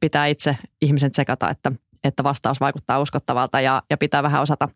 [0.00, 1.72] pitää itse ihmisen tsekata, että,
[2.04, 4.68] että vastaus vaikuttaa uskottavalta ja, ja pitää vähän osata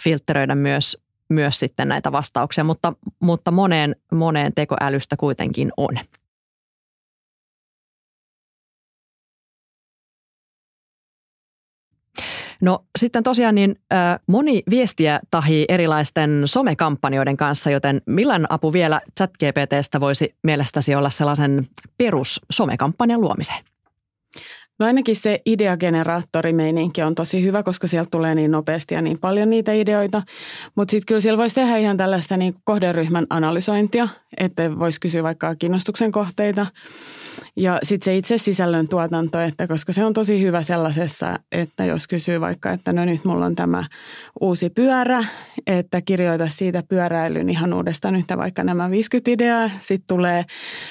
[0.00, 0.98] filtteröidä myös,
[1.28, 5.98] myös sitten näitä vastauksia, mutta, mutta moneen, moneen tekoälystä kuitenkin on.
[12.60, 19.00] No sitten tosiaan niin äh, moni viestiä tahii erilaisten somekampanjoiden kanssa, joten millään apu vielä
[19.16, 21.68] ChatGPTstä voisi mielestäsi olla sellaisen
[21.98, 23.64] perus somekampanjan luomiseen?
[24.78, 29.50] No ainakin se ideageneraattorimeininki on tosi hyvä, koska sieltä tulee niin nopeasti ja niin paljon
[29.50, 30.22] niitä ideoita.
[30.74, 35.54] Mutta sitten kyllä siellä voisi tehdä ihan tällaista niin kohderyhmän analysointia, että voisi kysyä vaikka
[35.54, 36.66] kiinnostuksen kohteita–
[37.56, 42.08] ja sitten se itse sisällön tuotanto, että koska se on tosi hyvä sellaisessa, että jos
[42.08, 43.84] kysyy vaikka, että no nyt mulla on tämä
[44.40, 45.24] uusi pyörä,
[45.66, 50.44] että kirjoita siitä pyöräilyn ihan uudestaan nyt vaikka nämä 50 ideaa, sitten tulee,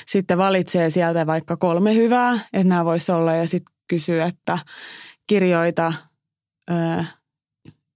[0.06, 4.60] sitten valitsee sieltä vaikka kolme hyvää, että nämä voisi olla ja sitten kysyy, että
[5.28, 5.94] kirjoita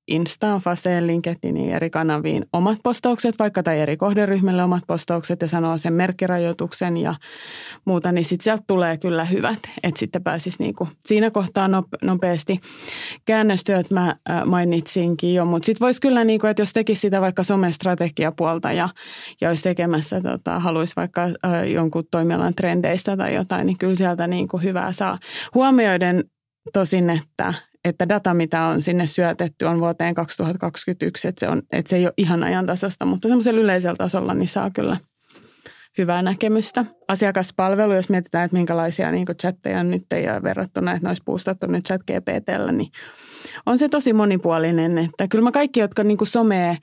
[0.08, 5.78] Instaan, Faseen, LinkedIniin, eri kanaviin omat postaukset vaikka tai eri kohderyhmille omat postaukset ja sanoo
[5.78, 7.16] sen merkkirajoituksen ja
[7.86, 11.70] muuta, niin sitten sieltä tulee kyllä hyvät, että sitten pääsisi niinku siinä kohtaa
[12.02, 12.60] nopeasti.
[13.26, 18.72] Käännöstyöt mä mainitsinkin jo, mutta sitten voisi kyllä, niinku, että jos tekisi sitä vaikka somestrategiapuolta
[18.72, 18.90] ja,
[19.42, 21.22] ja olisi tekemässä, tota, haluaisi vaikka
[21.74, 25.18] jonkun toimialan trendeistä tai jotain, niin kyllä sieltä niinku hyvää saa.
[25.54, 26.24] Huomioiden
[26.74, 27.54] tosin, että
[27.86, 32.06] että data, mitä on sinne syötetty, on vuoteen 2021, että se, on, että se ei
[32.06, 34.98] ole ihan ajantasasta, mutta semmoisella yleisellä tasolla niin saa kyllä
[35.98, 36.86] hyvää näkemystä.
[37.08, 41.68] Asiakaspalvelu, jos mietitään, että minkälaisia niin chatteja nyt ei ole verrattuna, että ne olisi puustattu
[41.68, 42.92] nyt chat GPTllä, niin
[43.66, 44.98] on se tosi monipuolinen.
[44.98, 46.76] Että kyllä mä kaikki, jotka niin somea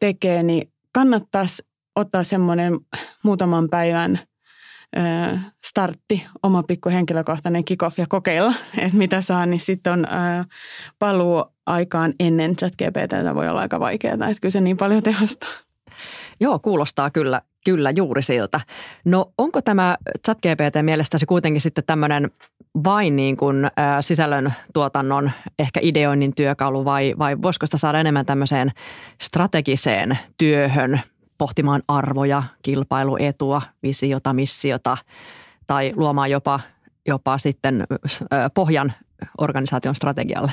[0.00, 1.62] tekee, niin kannattaisi
[1.96, 2.78] ottaa semmoinen
[3.24, 4.18] muutaman päivän
[5.66, 10.06] startti, oma pikku henkilökohtainen kickoff ja kokeilla, että mitä saa, niin sitten on
[10.98, 15.50] paluu aikaan ennen ChatGPTtä voi olla aika vaikeaa, että kyllä se niin paljon tehostaa.
[16.40, 18.60] Joo, kuulostaa kyllä, kyllä juuri siltä.
[19.04, 22.30] No onko tämä ChatGPT mielestäsi kuitenkin sitten tämmöinen
[22.84, 23.70] vain niin kuin,
[24.00, 28.72] sisällön tuotannon ehkä ideoinnin työkalu vai, vai voisiko sitä saada enemmän tämmöiseen
[29.20, 31.00] strategiseen työhön
[31.38, 34.96] pohtimaan arvoja, kilpailuetua, visiota, missiota
[35.66, 36.60] tai luomaan jopa,
[37.06, 37.84] jopa sitten
[38.54, 38.92] pohjan
[39.38, 40.52] organisaation strategialle?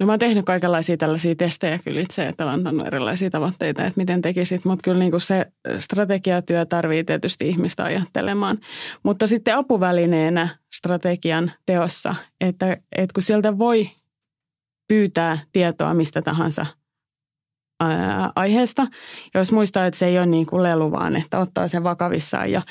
[0.00, 4.00] No mä oon tehnyt kaikenlaisia tällaisia testejä kyllä itse, että olen antanut erilaisia tavoitteita, että
[4.00, 5.46] miten tekisit, mutta kyllä niin kuin se
[5.78, 8.58] strategiatyö tarvii tietysti ihmistä ajattelemaan.
[9.02, 13.90] Mutta sitten apuvälineenä strategian teossa, että, että kun sieltä voi
[14.88, 16.66] pyytää tietoa mistä tahansa–
[18.36, 18.86] aiheesta.
[19.34, 22.62] Jos muistaa, että se ei ole niin kuin lelu, vaan että ottaa sen vakavissaan ja,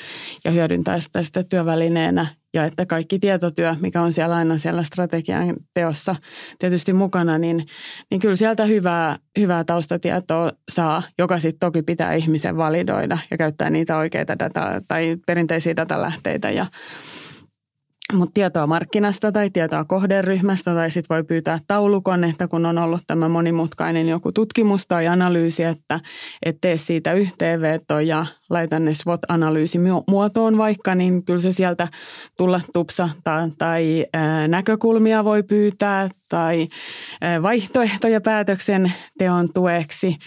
[0.44, 5.54] ja hyödyntää sitä, sitä työvälineenä ja että kaikki tietotyö, mikä on siellä aina siellä strategian
[5.74, 6.16] teossa
[6.58, 7.66] tietysti mukana, niin,
[8.10, 13.70] niin kyllä sieltä hyvää, hyvää taustatietoa saa, joka sitten toki pitää ihmisen validoida ja käyttää
[13.70, 16.66] niitä oikeita data- tai perinteisiä datalähteitä ja,
[18.12, 23.00] mutta tietoa markkinasta tai tietoa kohderyhmästä tai sitten voi pyytää taulukon, että kun on ollut
[23.06, 26.00] tämä monimutkainen joku tutkimus tai analyysi, että
[26.46, 29.78] et tee siitä yhteenveto ja laita ne SWOT-analyysi
[30.10, 31.88] muotoon vaikka, niin kyllä se sieltä
[32.38, 34.06] tulla tupsa tai, tai
[34.48, 36.68] näkökulmia voi pyytää tai
[37.42, 40.16] vaihtoehtoja päätöksenteon tueksi–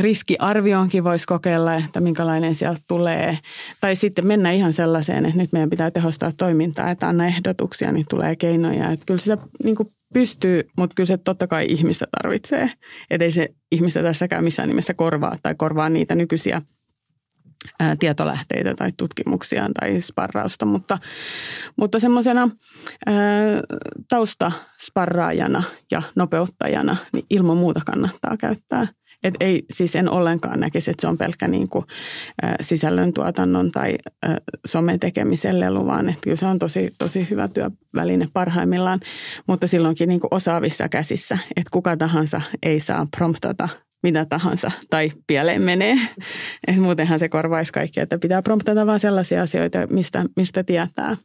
[0.00, 3.38] riskiarvioonkin voisi kokeilla, että minkälainen sieltä tulee.
[3.80, 8.06] Tai sitten mennä ihan sellaiseen, että nyt meidän pitää tehostaa toimintaa, että anna ehdotuksia, niin
[8.10, 8.90] tulee keinoja.
[8.90, 12.70] Että kyllä sitä niin kuin pystyy, mutta kyllä se totta kai ihmistä tarvitsee.
[13.10, 16.62] Että ei se ihmistä tässäkään missään nimessä korvaa tai korvaa niitä nykyisiä
[17.98, 20.98] tietolähteitä tai tutkimuksia tai sparrausta, mutta,
[21.76, 22.50] mutta semmoisena
[24.08, 28.86] taustasparraajana ja nopeuttajana niin ilman muuta kannattaa käyttää–
[29.26, 31.84] et ei, siis en ollenkaan näkisi, että se on pelkkä niin kuin,
[32.60, 33.94] sisällöntuotannon tai
[34.26, 34.36] ä,
[34.66, 39.00] somen tekemisen lelu, vaan että kyllä se on tosi, tosi hyvä työväline parhaimmillaan,
[39.46, 43.68] mutta silloinkin niin kuin osaavissa käsissä, että kuka tahansa ei saa promptata
[44.02, 45.96] mitä tahansa tai pieleen menee.
[46.68, 51.16] Et muutenhan se korvaisi kaikki, että pitää promptata vain sellaisia asioita, mistä, mistä tietää.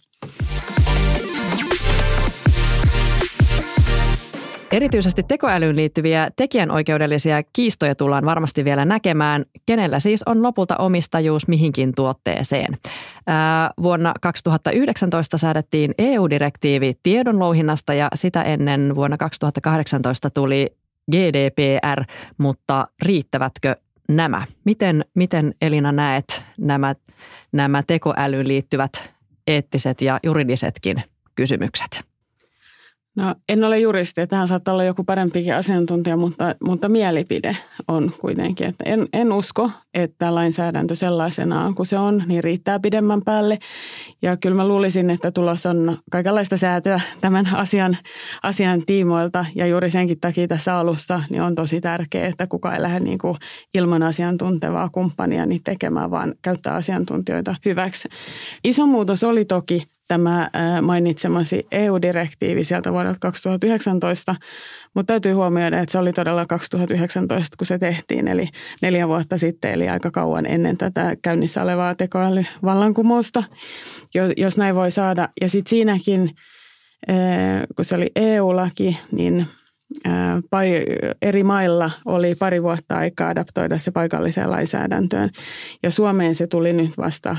[4.72, 11.94] Erityisesti tekoälyyn liittyviä tekijänoikeudellisia kiistoja tullaan varmasti vielä näkemään, kenellä siis on lopulta omistajuus mihinkin
[11.96, 12.78] tuotteeseen.
[13.28, 20.76] Ää, vuonna 2019 säädettiin EU-direktiivi tiedonlouhinnasta ja sitä ennen vuonna 2018 tuli
[21.12, 22.04] GDPR,
[22.38, 23.76] mutta riittävätkö
[24.10, 24.46] nämä?
[24.66, 26.96] Miten, miten Elina näet nämä,
[27.52, 29.14] nämä tekoälyyn liittyvät
[29.48, 31.04] eettiset ja juridisetkin
[31.36, 32.11] kysymykset?
[33.16, 38.68] No en ole juristi, tähän saattaa olla joku parempikin asiantuntija, mutta, mutta mielipide on kuitenkin,
[38.68, 43.60] että en, en usko, että lainsäädäntö sellaisenaan kuin se on, niin riittää pidemmän päälle.
[44.22, 47.98] Ja kyllä mä luulisin, että tulos on kaikenlaista säätöä tämän asian,
[48.44, 52.82] asian tiimoilta ja juuri senkin takia tässä alussa niin on tosi tärkeää, että kuka ei
[52.82, 53.38] lähde niin kuin
[53.74, 58.10] ilman asiantuntevaa kumppania niin tekemään, vaan käyttää asiantuntijoita hyväksi.
[58.64, 60.50] Iso muutos oli toki tämä
[60.82, 64.36] mainitsemasi EU-direktiivi sieltä vuodelta 2019,
[64.94, 68.48] mutta täytyy huomioida, että se oli todella 2019, kun se tehtiin, eli
[68.82, 73.44] neljä vuotta sitten, eli aika kauan ennen tätä käynnissä olevaa tekoälyvallankumousta,
[74.38, 75.30] jos näin voi saada.
[75.42, 76.32] Ja sitten siinäkin,
[77.76, 79.46] kun se oli EU-laki, niin–
[81.22, 85.30] eri mailla oli pari vuotta aikaa adaptoida se paikalliseen lainsäädäntöön.
[85.84, 87.38] Ja Suomeen se tuli nyt vasta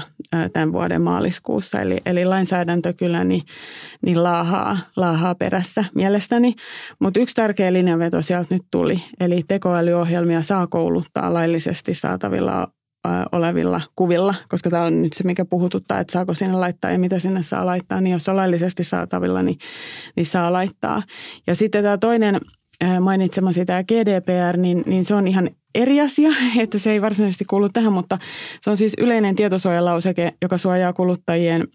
[0.53, 1.81] tämän vuoden maaliskuussa.
[1.81, 3.43] Eli, eli lainsäädäntö kyllä niin,
[4.03, 6.55] niin laahaa, laahaa perässä mielestäni.
[6.99, 9.03] Mutta yksi tärkeä linjanveto sieltä nyt tuli.
[9.21, 12.69] Eli tekoälyohjelmia saa kouluttaa laillisesti saatavilla
[13.33, 17.19] olevilla kuvilla, koska tämä on nyt se, mikä puhututtaa, että saako sinne laittaa ja mitä
[17.19, 19.59] sinne saa laittaa, niin jos on laillisesti saatavilla, niin,
[20.17, 21.03] niin saa laittaa.
[21.47, 22.41] Ja sitten tämä toinen
[23.01, 27.69] mainitsemasi tämä GDPR, niin, niin se on ihan eri asia, että se ei varsinaisesti kuulu
[27.69, 28.19] tähän, mutta
[28.61, 31.69] se on siis yleinen tietosuojalauseke, joka suojaa kuluttajien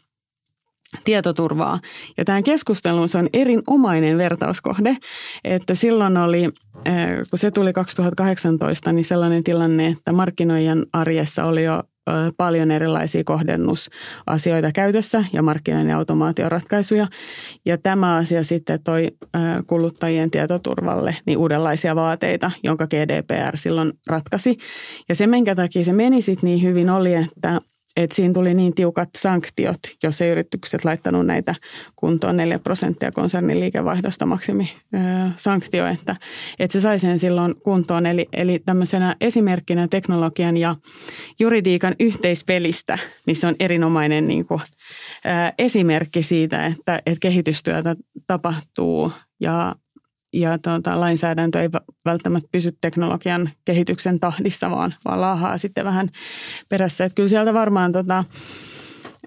[1.04, 1.80] tietoturvaa.
[2.18, 4.98] Ja tähän keskusteluun se on erinomainen vertauskohde,
[5.44, 6.50] että silloin oli,
[7.30, 11.84] kun se tuli 2018, niin sellainen tilanne, että markkinoijan arjessa oli jo
[12.38, 17.08] paljon erilaisia kohdennusasioita käytössä ja markkinoinnin automaatioratkaisuja.
[17.66, 19.08] Ja tämä asia sitten toi
[19.68, 24.58] kuluttajien tietoturvalle niin uudenlaisia vaateita, jonka GDPR silloin ratkaisi.
[25.10, 27.62] Ja se, minkä takia se meni sitten niin hyvin oli, että
[27.98, 31.56] että siinä tuli niin tiukat sanktiot, jos ei yritykset laittanut näitä
[31.96, 34.74] kuntoon 4 prosenttia konsernin liikevaihdosta maksimi
[35.36, 36.16] sanktio, että,
[36.60, 38.06] että se sai sen silloin kuntoon.
[38.06, 40.76] Eli, eli tämmöisenä esimerkkinä teknologian ja
[41.40, 44.60] juridiikan yhteispelistä, niin se on erinomainen niin kuin,
[45.58, 47.96] esimerkki siitä, että, että kehitystyötä
[48.28, 49.76] tapahtuu ja
[50.34, 51.70] ja tuota, lainsäädäntö ei
[52.06, 56.10] välttämättä pysy teknologian kehityksen tahdissa, vaan, vaan laahaa sitten vähän
[56.70, 57.06] perässä.
[57.06, 58.24] Että kyllä sieltä varmaan, tota,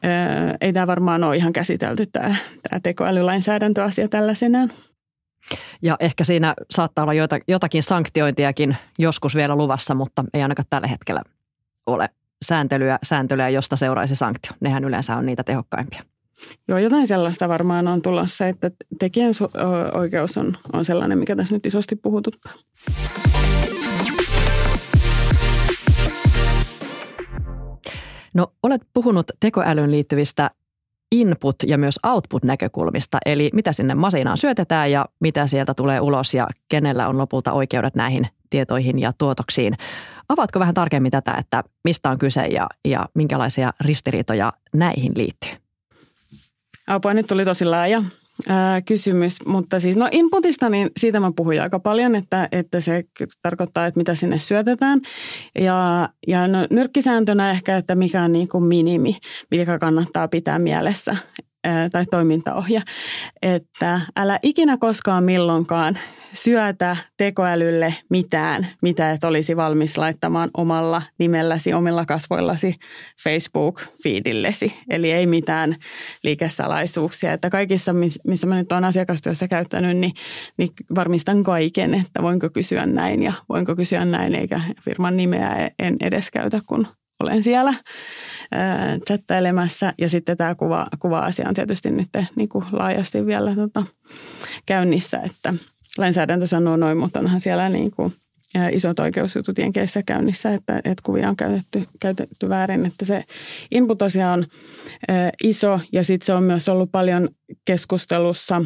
[0.03, 2.35] ää, ei tämä varmaan ole ihan käsitelty tämä,
[2.69, 4.73] tämä tekoälylainsäädäntöasia tällaisenään.
[5.83, 11.23] Ja ehkä siinä saattaa olla jotakin sanktiointiakin joskus vielä luvassa, mutta ei ainakaan tällä hetkellä
[11.87, 12.09] ole
[12.45, 14.53] sääntelyä, sääntelyä josta seuraisi sanktio.
[14.61, 16.03] Nehän yleensä on niitä tehokkaimpia.
[16.69, 19.33] Joo, jotain sellaista varmaan on tulossa, että tekijän
[19.95, 22.53] oikeus on, on sellainen, mikä tässä nyt isosti puhututtaa.
[28.35, 30.51] No, olet puhunut tekoälyyn liittyvistä
[31.15, 36.49] input- ja myös output-näkökulmista, eli mitä sinne masinaan syötetään ja mitä sieltä tulee ulos ja
[36.69, 39.75] kenellä on lopulta oikeudet näihin tietoihin ja tuotoksiin.
[40.29, 45.70] Avaatko vähän tarkemmin tätä, että mistä on kyse ja, ja minkälaisia ristiriitoja näihin liittyy?
[46.91, 48.03] Apua, nyt tuli tosi laaja
[48.49, 53.05] ää, kysymys, mutta siis no inputista, niin siitä mä puhuin aika paljon, että, että se
[53.43, 55.01] tarkoittaa, että mitä sinne syötetään.
[55.59, 59.17] Ja, ja no, nyrkkisääntönä ehkä, että mikä on niin kuin minimi,
[59.51, 61.17] mikä kannattaa pitää mielessä
[61.93, 62.83] tai toimintaohje,
[63.43, 65.99] että älä ikinä koskaan milloinkaan
[66.33, 72.75] syötä tekoälylle mitään, mitä et olisi valmis laittamaan omalla nimelläsi, omilla kasvoillasi
[73.25, 74.73] Facebook-feedillesi.
[74.91, 75.77] Eli ei mitään
[76.23, 77.33] liikesalaisuuksia.
[77.33, 77.93] Että kaikissa,
[78.27, 80.13] missä mä nyt olen asiakastyössä käyttänyt, niin,
[80.57, 85.97] niin varmistan kaiken, että voinko kysyä näin ja voinko kysyä näin, eikä firman nimeä en
[86.01, 86.87] edes käytä, kun
[87.21, 87.75] olen siellä
[89.07, 89.93] chattailemassa.
[89.99, 93.85] Ja sitten tämä kuva, kuva-asia on tietysti nyt niin kuin laajasti vielä tota,
[94.67, 95.55] käynnissä, että
[95.99, 98.13] lainsäädäntö sanoo noin, mutta onhan siellä niin kuin
[98.73, 102.87] isot oikeusjutut Jenkeissä käynnissä, että, että kuvia on käytetty, käytetty väärin.
[102.87, 103.25] Että se
[103.71, 104.47] input tosiaan on
[105.43, 107.29] iso ja sitten se on myös ollut paljon
[107.65, 108.65] keskustelussa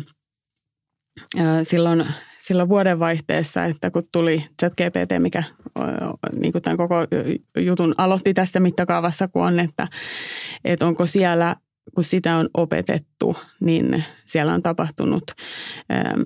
[1.62, 2.06] silloin,
[2.46, 5.42] silloin vuodenvaihteessa, että kun tuli ChatGPT, mikä
[6.40, 6.94] niin kuin tämän koko
[7.58, 9.88] jutun aloitti tässä mittakaavassa, kun on, että,
[10.64, 11.56] että onko siellä
[11.94, 15.24] kun sitä on opetettu, niin siellä on tapahtunut,
[15.92, 16.20] ähm,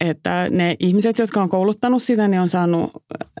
[0.00, 2.90] että ne ihmiset, jotka on kouluttanut sitä, niin on saanut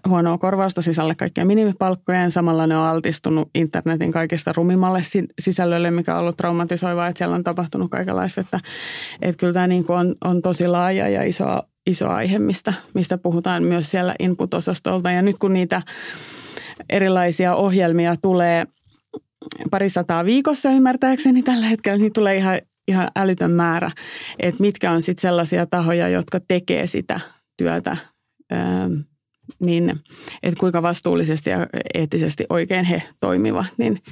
[0.08, 5.00] huonoa korvausta sisälle kaikkia minimipalkkoja ja samalla ne on altistunut internetin kaikista rumimalle
[5.38, 8.40] sisällölle, mikä on ollut traumatisoivaa, että siellä on tapahtunut kaikenlaista.
[8.40, 8.60] Että,
[9.22, 11.44] että kyllä tämä niin kuin on, on tosi laaja ja iso,
[11.86, 15.10] iso aihe, mistä, mistä puhutaan myös siellä input-osastolta.
[15.10, 15.82] Ja nyt kun niitä
[16.90, 18.66] erilaisia ohjelmia tulee–
[19.70, 23.90] parisataa viikossa ymmärtääkseni tällä hetkellä, niin tulee ihan, ihan älytön määrä,
[24.38, 27.20] että mitkä on sitten sellaisia tahoja, jotka tekee sitä
[27.56, 27.96] työtä,
[28.52, 28.92] ähm,
[29.60, 29.90] niin
[30.42, 34.02] että kuinka vastuullisesti ja eettisesti oikein he toimivat, niin,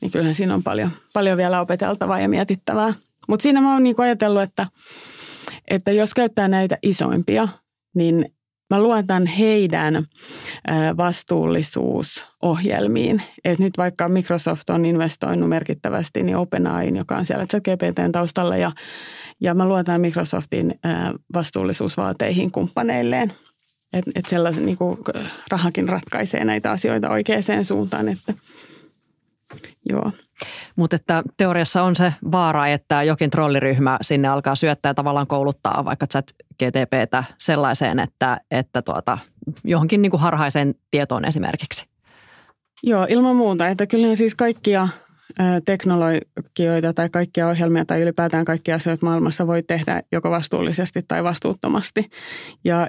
[0.00, 2.94] niin kyllähän siinä on paljon, paljon vielä opeteltavaa ja mietittävää.
[3.28, 4.66] Mutta siinä mä oon niin ajatellut, että,
[5.68, 7.48] että jos käyttää näitä isoimpia,
[7.94, 8.32] niin
[8.70, 10.04] mä luotan heidän
[10.96, 13.22] vastuullisuusohjelmiin.
[13.44, 18.72] Et nyt vaikka Microsoft on investoinut merkittävästi niin OpenAIin, joka on siellä ChatGPTn taustalla, ja,
[19.40, 20.80] ja mä luotan Microsoftin
[21.34, 23.32] vastuullisuusvaateihin kumppaneilleen.
[23.92, 24.76] Että et sellaisen niin
[25.50, 28.34] rahakin ratkaisee näitä asioita oikeaan suuntaan, että
[29.88, 30.12] joo.
[30.76, 35.84] Mutta että teoriassa on se vaara, että jokin trolliryhmä sinne alkaa syöttää ja tavallaan kouluttaa
[35.84, 39.18] vaikka chat GTPtä sellaiseen, että, että tuota,
[39.64, 41.86] johonkin niin kuin harhaiseen tietoon esimerkiksi.
[42.82, 43.68] Joo, ilman muuta.
[43.68, 44.88] Että kyllähän siis kaikkia
[45.64, 52.10] teknologioita tai kaikkia ohjelmia tai ylipäätään kaikkia asioita maailmassa voi tehdä joko vastuullisesti tai vastuuttomasti.
[52.64, 52.88] Ja,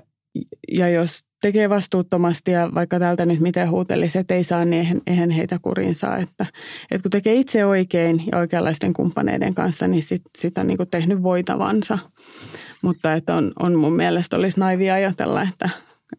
[0.72, 5.30] ja jos tekee vastuuttomasti ja vaikka täältä nyt miten huutelisi, että ei saa, niin eihän
[5.30, 6.18] heitä kuriin saa.
[6.18, 6.46] Että,
[6.92, 11.24] että kun tekee itse oikein ja oikeanlaisten kumppaneiden kanssa, niin sit, sit on niin tehnyt
[11.24, 12.00] voitavansa.
[12.82, 15.70] Mutta että on, on mun mielestä olisi naivia ajatella, että,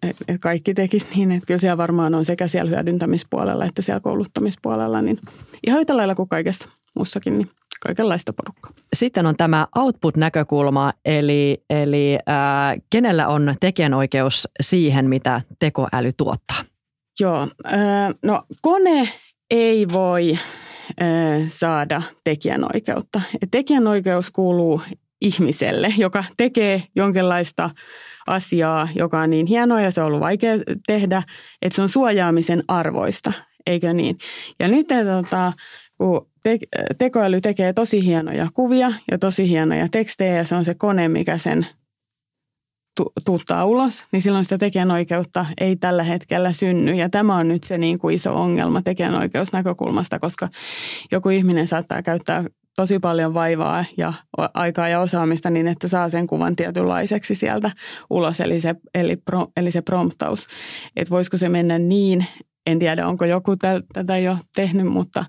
[0.02, 1.32] että kaikki tekisi niin.
[1.32, 5.18] Että kyllä siellä varmaan on sekä siellä hyödyntämispuolella että siellä kouluttamispuolella, niin
[5.66, 7.48] ihan yhtä lailla kuin kaikessa muussakin, niin
[7.82, 8.72] kaikenlaista porukkaa.
[8.94, 16.64] Sitten on tämä output-näkökulma, eli, eli äh, kenellä on tekijänoikeus siihen, mitä tekoäly tuottaa?
[17.20, 19.08] Joo, äh, no kone
[19.50, 23.20] ei voi äh, saada tekijänoikeutta.
[23.42, 24.82] Et tekijänoikeus kuuluu
[25.20, 27.70] ihmiselle, joka tekee jonkinlaista
[28.26, 30.54] asiaa, joka on niin hienoa ja se on ollut vaikea
[30.86, 31.22] tehdä,
[31.62, 33.32] että se on suojaamisen arvoista,
[33.66, 34.18] eikö niin?
[34.60, 35.52] Ja nyt tota,
[36.02, 36.58] kun te-
[36.98, 41.38] tekoäly tekee tosi hienoja kuvia ja tosi hienoja tekstejä ja se on se kone, mikä
[41.38, 41.66] sen
[42.96, 46.92] tu- tuuttaa ulos, niin silloin sitä tekijänoikeutta ei tällä hetkellä synny.
[46.94, 50.48] Ja tämä on nyt se niin kuin iso ongelma tekijänoikeusnäkökulmasta, koska
[51.12, 52.44] joku ihminen saattaa käyttää
[52.76, 54.12] tosi paljon vaivaa ja
[54.54, 57.70] aikaa ja osaamista niin, että saa sen kuvan tietynlaiseksi sieltä
[58.10, 60.46] ulos, eli se, eli, pro, eli se promptaus.
[60.96, 62.26] Että voisiko se mennä niin,
[62.66, 63.56] en tiedä onko joku
[63.92, 65.24] tätä jo tehnyt, mutta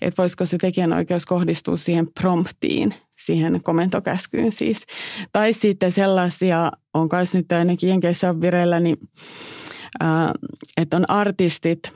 [0.00, 4.86] että voisiko se tekijänoikeus kohdistua siihen promptiin, siihen komentokäskyyn siis.
[5.32, 8.96] Tai sitten sellaisia, on kai nyt ainakin Jenkeissä on vireillä, niin,
[10.02, 10.30] äh,
[10.76, 11.80] että on artistit–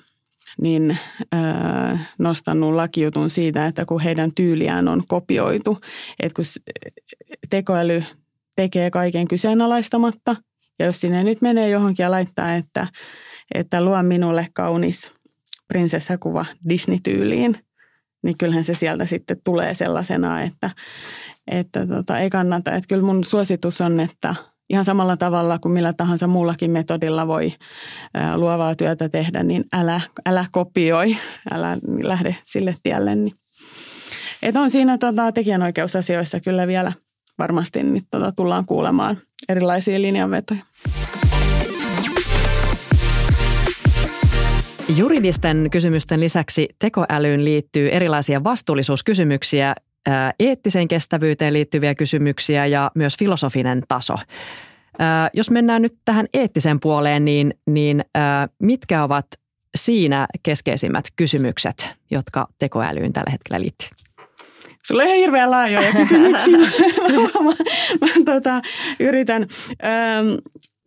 [0.61, 0.99] niin
[1.35, 5.79] äh, nostanut lakijutun siitä, että kun heidän tyyliään on kopioitu,
[6.21, 6.45] että kun
[7.51, 8.05] tekoäly
[8.57, 10.37] tekee kaiken kyseenalaistamatta,
[10.79, 12.87] ja jos sinne nyt menee johonkin ja laittaa, että,
[13.55, 15.13] että luo minulle kaunis
[15.69, 17.59] prinsessakuva Disney-tyyliin,
[18.23, 20.71] niin kyllähän se sieltä sitten tulee sellaisena, että,
[21.51, 22.73] että tota, ei kannata.
[22.73, 24.35] Että kyllä mun suositus on, että
[24.71, 27.53] ihan samalla tavalla kuin millä tahansa muullakin metodilla voi
[28.37, 31.17] luovaa työtä tehdä, niin älä, älä kopioi,
[31.53, 33.15] älä lähde sille tielle.
[33.15, 33.35] Niin.
[34.43, 36.93] Et on siinä tota, tekijänoikeusasioissa kyllä vielä
[37.39, 40.63] varmasti niin, tota, tullaan kuulemaan erilaisia linjanvetoja.
[44.97, 49.75] Juridisten kysymysten lisäksi tekoälyyn liittyy erilaisia vastuullisuuskysymyksiä,
[50.39, 54.15] eettiseen kestävyyteen liittyviä kysymyksiä ja myös filosofinen taso.
[55.33, 58.05] Jos mennään nyt tähän eettiseen puoleen, niin, niin
[58.63, 59.27] mitkä ovat
[59.77, 63.89] siinä keskeisimmät kysymykset, jotka tekoälyyn tällä hetkellä liittyy?
[64.85, 66.59] Sulla on ihan hirveän laajoja kysymyksiä.
[66.59, 66.67] mä,
[67.43, 67.55] mä,
[68.01, 68.63] mä tota,
[69.01, 69.43] yritän.
[69.43, 70.39] Öm,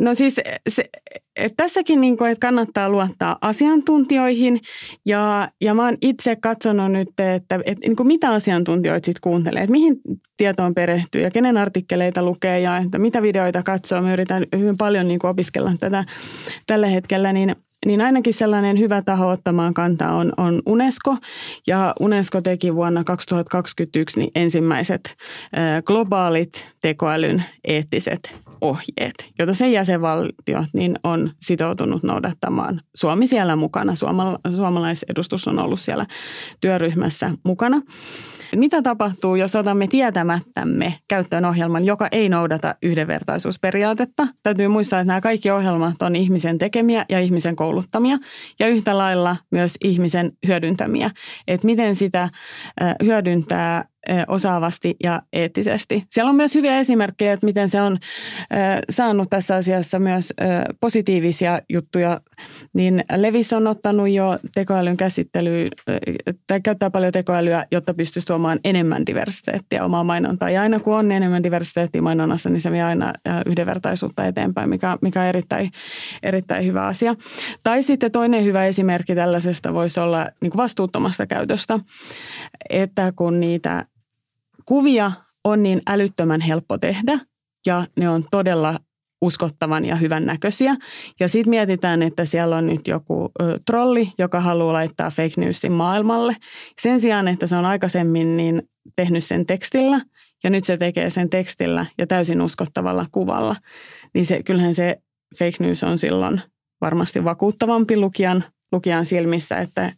[0.02, 0.90] no siis se,
[1.36, 4.60] et tässäkin niin kuin, että kannattaa luottaa asiantuntijoihin
[5.06, 9.64] ja, ja mä oon itse katsonut nyt, että, että niin kuin mitä asiantuntijoita sitten kuuntelee,
[9.64, 9.96] että mihin
[10.38, 14.02] tietoon perehtyy ja kenen artikkeleita lukee ja että mitä videoita katsoo.
[14.02, 16.04] Mä yritän hyvin paljon niin kuin opiskella tätä
[16.68, 17.56] tällä hetkellä, niin
[17.86, 21.18] niin ainakin sellainen hyvä taho ottamaan kantaa on, on UNESCO.
[21.68, 25.16] Ja UNESCO teki vuonna 2021 niin ensimmäiset
[25.86, 32.82] globaalit tekoälyn eettiset ohjeet, joita sen jäsenvaltio niin on sitoutunut noudattamaan.
[32.96, 33.94] Suomi siellä mukana,
[34.56, 36.06] suomalaisedustus on ollut siellä
[36.62, 37.82] työryhmässä mukana.
[38.56, 44.28] Mitä tapahtuu, jos otamme tietämättämme käyttöön ohjelman, joka ei noudata yhdenvertaisuusperiaatetta?
[44.44, 48.18] Täytyy muistaa, että nämä kaikki ohjelmat on ihmisen tekemiä ja ihmisen kouluttamia
[48.60, 51.12] ja yhtä lailla myös ihmisen hyödyntämiä.
[51.48, 52.30] Että miten sitä
[53.04, 53.86] hyödyntää
[54.28, 56.04] osaavasti ja eettisesti.
[56.10, 57.98] Siellä on myös hyviä esimerkkejä, että miten se on
[58.90, 60.34] saanut tässä asiassa myös
[60.82, 62.22] positiivisia juttuja.
[62.74, 65.70] Niin Levis on ottanut jo tekoälyn käsittelyyn,
[66.48, 70.50] tai käyttää paljon tekoälyä, jotta pystyisi tuomaan enemmän diversiteettiä omaa mainontaa.
[70.50, 73.14] Ja aina kun on enemmän diversiteettiä mainonnassa, niin se vie aina
[73.46, 75.72] yhdenvertaisuutta eteenpäin, mikä, mikä on erittäin,
[76.24, 77.16] erittäin hyvä asia.
[77.64, 81.80] Tai sitten toinen hyvä esimerkki tällaisesta voisi olla niin kuin vastuuttomasta käytöstä,
[82.70, 83.86] että kun niitä
[84.66, 85.12] kuvia
[85.44, 87.20] on niin älyttömän helppo tehdä
[87.66, 88.80] ja ne on todella
[89.22, 90.76] uskottavan ja hyvän näköisiä.
[91.20, 95.72] Ja sitten mietitään, että siellä on nyt joku ö, trolli, joka haluaa laittaa fake newsin
[95.72, 96.36] maailmalle.
[96.82, 98.62] Sen sijaan, että se on aikaisemmin niin
[98.96, 100.02] tehnyt sen tekstillä
[100.44, 103.56] ja nyt se tekee sen tekstillä ja täysin uskottavalla kuvalla,
[104.14, 104.98] niin se, kyllähän se
[105.40, 106.42] fake news on silloin
[106.82, 109.94] varmasti vakuuttavampi lukijan, lukijan silmissä, että,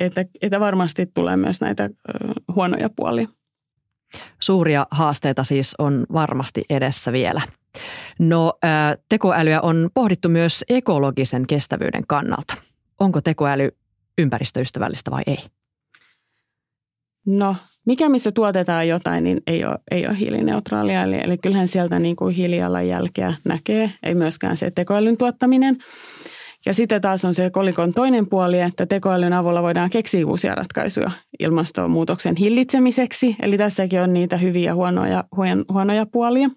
[0.00, 1.88] että, että varmasti tulee myös näitä ö,
[2.54, 3.28] huonoja puolia.
[4.40, 7.42] Suuria haasteita siis on varmasti edessä vielä.
[8.18, 8.52] No
[9.08, 12.54] tekoälyä on pohdittu myös ekologisen kestävyyden kannalta.
[13.00, 13.76] Onko tekoäly
[14.18, 15.38] ympäristöystävällistä vai ei?
[17.26, 17.56] No,
[17.86, 21.02] mikä missä tuotetaan jotain, niin ei ole, ei ole hiilineutraalia.
[21.02, 25.78] Eli, eli kyllähän sieltä niin kuin hiilijalanjälkeä näkee, ei myöskään se tekoälyn tuottaminen.
[26.66, 31.10] Ja sitten taas on se kolikon toinen puoli, että tekoälyn avulla voidaan keksiä uusia ratkaisuja
[31.38, 33.36] ilmastonmuutoksen hillitsemiseksi.
[33.42, 35.24] Eli tässäkin on niitä hyviä ja huonoja,
[35.72, 36.48] huonoja puolia.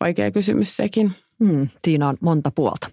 [0.00, 1.12] Vaikea kysymys sekin.
[1.44, 2.90] Hmm, siinä on monta puolta.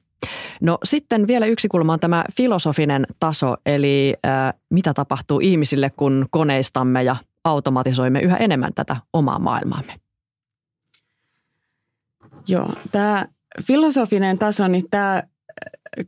[0.62, 6.26] No sitten vielä yksi kulma on tämä filosofinen taso, eli äh, mitä tapahtuu ihmisille, kun
[6.30, 9.94] koneistamme ja automatisoimme yhä enemmän tätä omaa maailmaamme?
[12.48, 13.26] Joo, tämä
[13.68, 15.24] filosofinen taso, niin tämä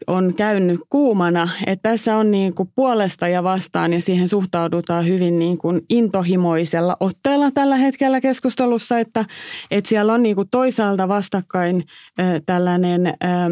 [0.08, 5.40] on käynyt kuumana, että tässä on niin kuin puolesta ja vastaan ja siihen suhtaudutaan hyvin
[5.40, 9.26] niin kuin intohimoisella otteella tällä hetkellä keskustelussa, että,
[9.72, 11.84] että siellä on niin kuin toisaalta vastakkain
[12.20, 13.50] äh, tällainen äh,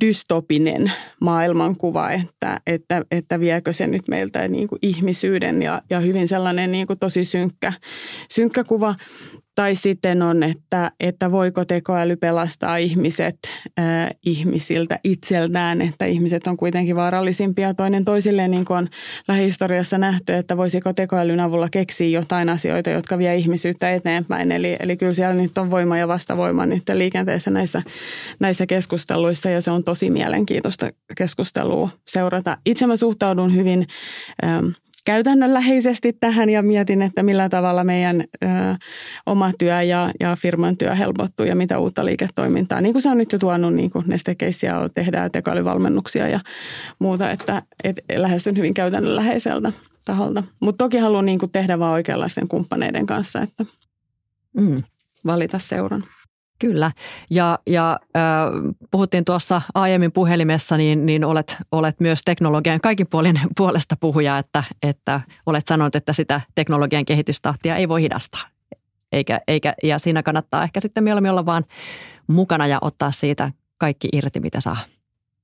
[0.00, 6.28] dystopinen maailmankuva, että, että, että viekö se nyt meiltä niin kuin ihmisyyden ja, ja hyvin
[6.28, 7.72] sellainen niin kuin tosi synkkä,
[8.30, 8.94] synkkä kuva.
[9.56, 13.38] Tai sitten on, että, että voiko tekoäly pelastaa ihmiset
[13.78, 18.88] äh, ihmisiltä itseltään, että ihmiset on kuitenkin vaarallisimpia toinen toisilleen, niin kuin on
[19.28, 24.52] lähihistoriassa nähty, että voisiko tekoälyn avulla keksiä jotain asioita, jotka vie ihmisyyttä eteenpäin.
[24.52, 27.82] Eli, eli kyllä siellä nyt on voima ja vastavoima nyt liikenteessä näissä,
[28.40, 32.56] näissä keskusteluissa ja se on tosi mielenkiintoista keskustelua seurata.
[32.66, 33.86] Itse mä suhtaudun hyvin
[34.44, 34.66] ähm,
[35.06, 38.46] käytännönläheisesti tähän ja mietin, että millä tavalla meidän ö,
[39.26, 42.80] oma työ ja, ja firman työ helpottuu ja mitä uutta liiketoimintaa.
[42.80, 46.40] Niin kuin se on nyt jo tuonut, niin kuin nestekeissiä tehdään tekoälyvalmennuksia ja
[46.98, 49.72] muuta, että et lähestyn hyvin käytännönläheiseltä
[50.04, 50.42] taholta.
[50.60, 53.64] Mutta toki haluan niin kuin tehdä vaan oikeanlaisten kumppaneiden kanssa, että
[54.56, 54.82] mm.
[55.26, 56.04] valita seuran.
[56.58, 56.92] Kyllä.
[57.30, 58.22] Ja, ja äh,
[58.90, 64.64] puhuttiin tuossa aiemmin puhelimessa, niin, niin olet, olet myös teknologian kaikin puolin puolesta puhuja, että,
[64.82, 68.42] että olet sanonut, että sitä teknologian kehitystahtia ei voi hidastaa.
[69.12, 71.64] Eikä, eikä, ja siinä kannattaa ehkä sitten mieluummin olla vaan
[72.26, 74.76] mukana ja ottaa siitä kaikki irti, mitä saa.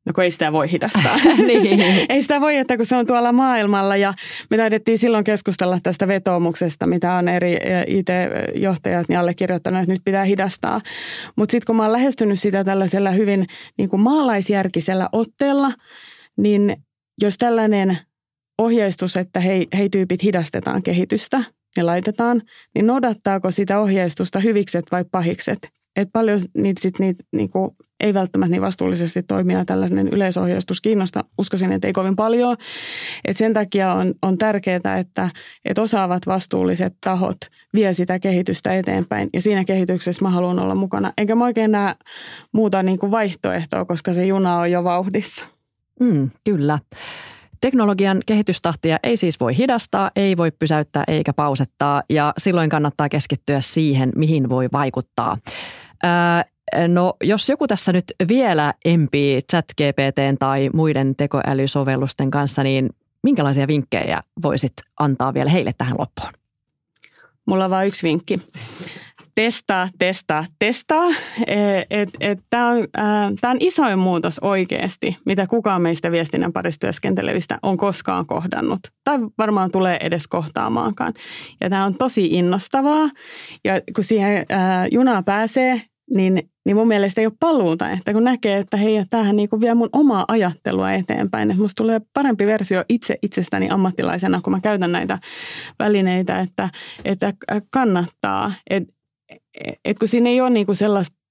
[0.06, 1.16] No kun ei sitä voi hidastaa.
[1.46, 1.80] niin.
[2.08, 4.14] ei sitä voi, että kun se on tuolla maailmalla ja
[4.50, 10.24] me taidettiin silloin keskustella tästä vetoomuksesta, mitä on eri IT-johtajat niin allekirjoittanut, että nyt pitää
[10.24, 10.80] hidastaa.
[11.36, 13.46] Mutta sitten kun mä oon lähestynyt sitä tällaisella hyvin
[13.78, 15.72] niin kuin maalaisjärkisellä otteella,
[16.36, 16.76] niin
[17.22, 17.98] jos tällainen
[18.58, 21.44] ohjeistus, että hei, hei tyypit hidastetaan kehitystä
[21.76, 22.42] ja laitetaan,
[22.74, 25.81] niin noudattaako sitä ohjeistusta hyvikset vai pahikset?
[25.96, 31.24] Et paljon niitä sit niitä niinku, ei välttämättä niin vastuullisesti toimia tällainen yleisohjeistus kiinnosta.
[31.38, 32.56] Uskoisin, että ei kovin paljon.
[33.24, 35.30] Et sen takia on, on tärkeää, että,
[35.64, 37.36] että osaavat vastuulliset tahot
[37.74, 39.28] vie sitä kehitystä eteenpäin.
[39.32, 41.12] Ja siinä kehityksessä mä haluan olla mukana.
[41.18, 41.94] Enkä mä oikein näe
[42.52, 45.46] muuta niin kuin vaihtoehtoa, koska se juna on jo vauhdissa.
[46.00, 46.78] Mm, kyllä.
[47.60, 53.60] Teknologian kehitystahtia ei siis voi hidastaa, ei voi pysäyttää eikä pausettaa ja silloin kannattaa keskittyä
[53.60, 55.38] siihen, mihin voi vaikuttaa.
[56.88, 62.90] No jos joku tässä nyt vielä empii ChatGPT tai muiden tekoälysovellusten kanssa, niin
[63.22, 66.32] minkälaisia vinkkejä voisit antaa vielä heille tähän loppuun?
[67.46, 68.42] Mulla on vain yksi vinkki.
[69.34, 71.08] Testaa, testaa, testaa.
[72.50, 72.78] Tämä on,
[73.42, 78.80] on isoin muutos oikeasti, mitä kukaan meistä viestinnän parissa työskentelevistä on koskaan kohdannut.
[79.04, 81.14] Tai varmaan tulee edes kohtaamaankaan.
[81.60, 83.10] Ja tämä on tosi innostavaa.
[83.64, 84.46] Ja kun siihen
[84.90, 85.82] junaan pääsee,
[86.14, 89.74] niin, niin mun mielestä ei ole paluuta, että kun näkee, että hei, tämähän niin vie
[89.74, 94.92] mun omaa ajattelua eteenpäin, että musta tulee parempi versio itse itsestäni ammattilaisena, kun mä käytän
[94.92, 95.18] näitä
[95.78, 96.70] välineitä, että,
[97.04, 97.32] että
[97.70, 98.94] kannattaa, että
[99.84, 101.21] et kun siinä ei ole kuin sellaista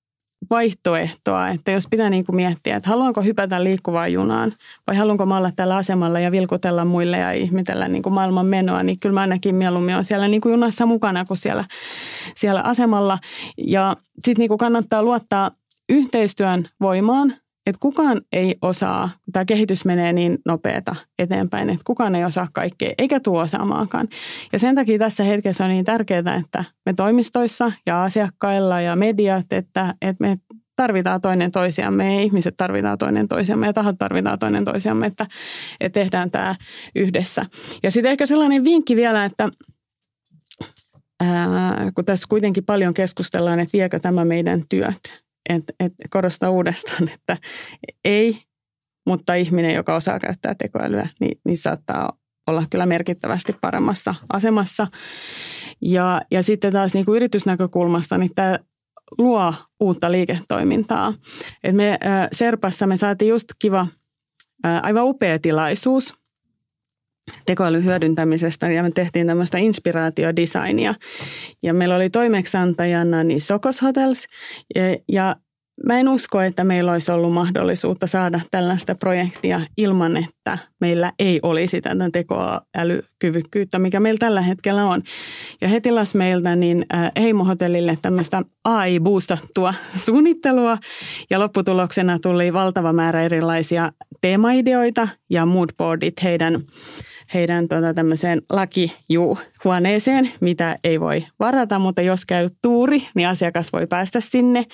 [0.49, 4.53] vaihtoehtoa, että jos pitää niin kuin miettiä, että haluanko hypätä liikkuvaan junaan
[4.87, 8.83] vai haluanko mä olla tällä asemalla ja vilkutella muille ja ihmetellä niin kuin maailman menoa,
[8.83, 11.65] niin kyllä mä ainakin mieluummin on siellä niin kuin junassa mukana kuin siellä,
[12.35, 13.19] siellä asemalla.
[13.67, 15.51] Ja sitten niin kannattaa luottaa
[15.89, 17.33] yhteistyön voimaan,
[17.65, 22.93] että kukaan ei osaa, tämä kehitys menee niin nopeata eteenpäin, että kukaan ei osaa kaikkea,
[22.97, 24.07] eikä tuo osaamaankaan.
[24.53, 29.45] Ja sen takia tässä hetkessä on niin tärkeää, että me toimistoissa ja asiakkailla ja mediat,
[29.51, 30.37] että, että me
[30.75, 35.27] tarvitaan toinen toisiamme ja ihmiset tarvitaan toinen toisiamme ja tahot tarvitaan toinen toisiamme, että,
[35.79, 36.55] että tehdään tämä
[36.95, 37.45] yhdessä.
[37.83, 39.49] Ja sitten ehkä sellainen vinkki vielä, että
[41.19, 47.09] ää, kun tässä kuitenkin paljon keskustellaan, että viekö tämä meidän työt, et, et korostaa uudestaan,
[47.15, 47.37] että
[48.05, 48.41] ei,
[49.05, 52.17] mutta ihminen, joka osaa käyttää tekoälyä, niin, niin saattaa
[52.47, 54.87] olla kyllä merkittävästi paremmassa asemassa.
[55.81, 58.59] Ja, ja sitten taas niin kuin yritysnäkökulmasta, niin tämä
[59.17, 61.13] luo uutta liiketoimintaa.
[61.63, 61.99] Et me
[62.31, 63.87] Serpassa me saatiin just kiva,
[64.63, 66.20] aivan upea tilaisuus
[67.45, 70.95] tekoälyn hyödyntämisestä ja me tehtiin tämmöistä inspiraatiodesignia.
[71.63, 74.25] Ja meillä oli toimeksiantajana niin Sokos Hotels
[74.75, 75.35] ja, ja
[75.85, 81.39] Mä en usko, että meillä olisi ollut mahdollisuutta saada tällaista projektia ilman, että meillä ei
[81.43, 85.01] olisi tätä tekoälykyvykkyyttä, mikä meillä tällä hetkellä on.
[85.61, 89.73] Ja he tilas meiltä niin äh, Heimohotellille tämmöistä AI-boostattua
[90.05, 90.77] suunnittelua
[91.29, 96.61] ja lopputuloksena tuli valtava määrä erilaisia teemaideoita ja moodboardit heidän
[97.33, 103.87] heidän tota, tämmöiseen lakijuhuoneeseen, mitä ei voi varata, mutta jos käy tuuri, niin asiakas voi
[103.87, 104.65] päästä sinne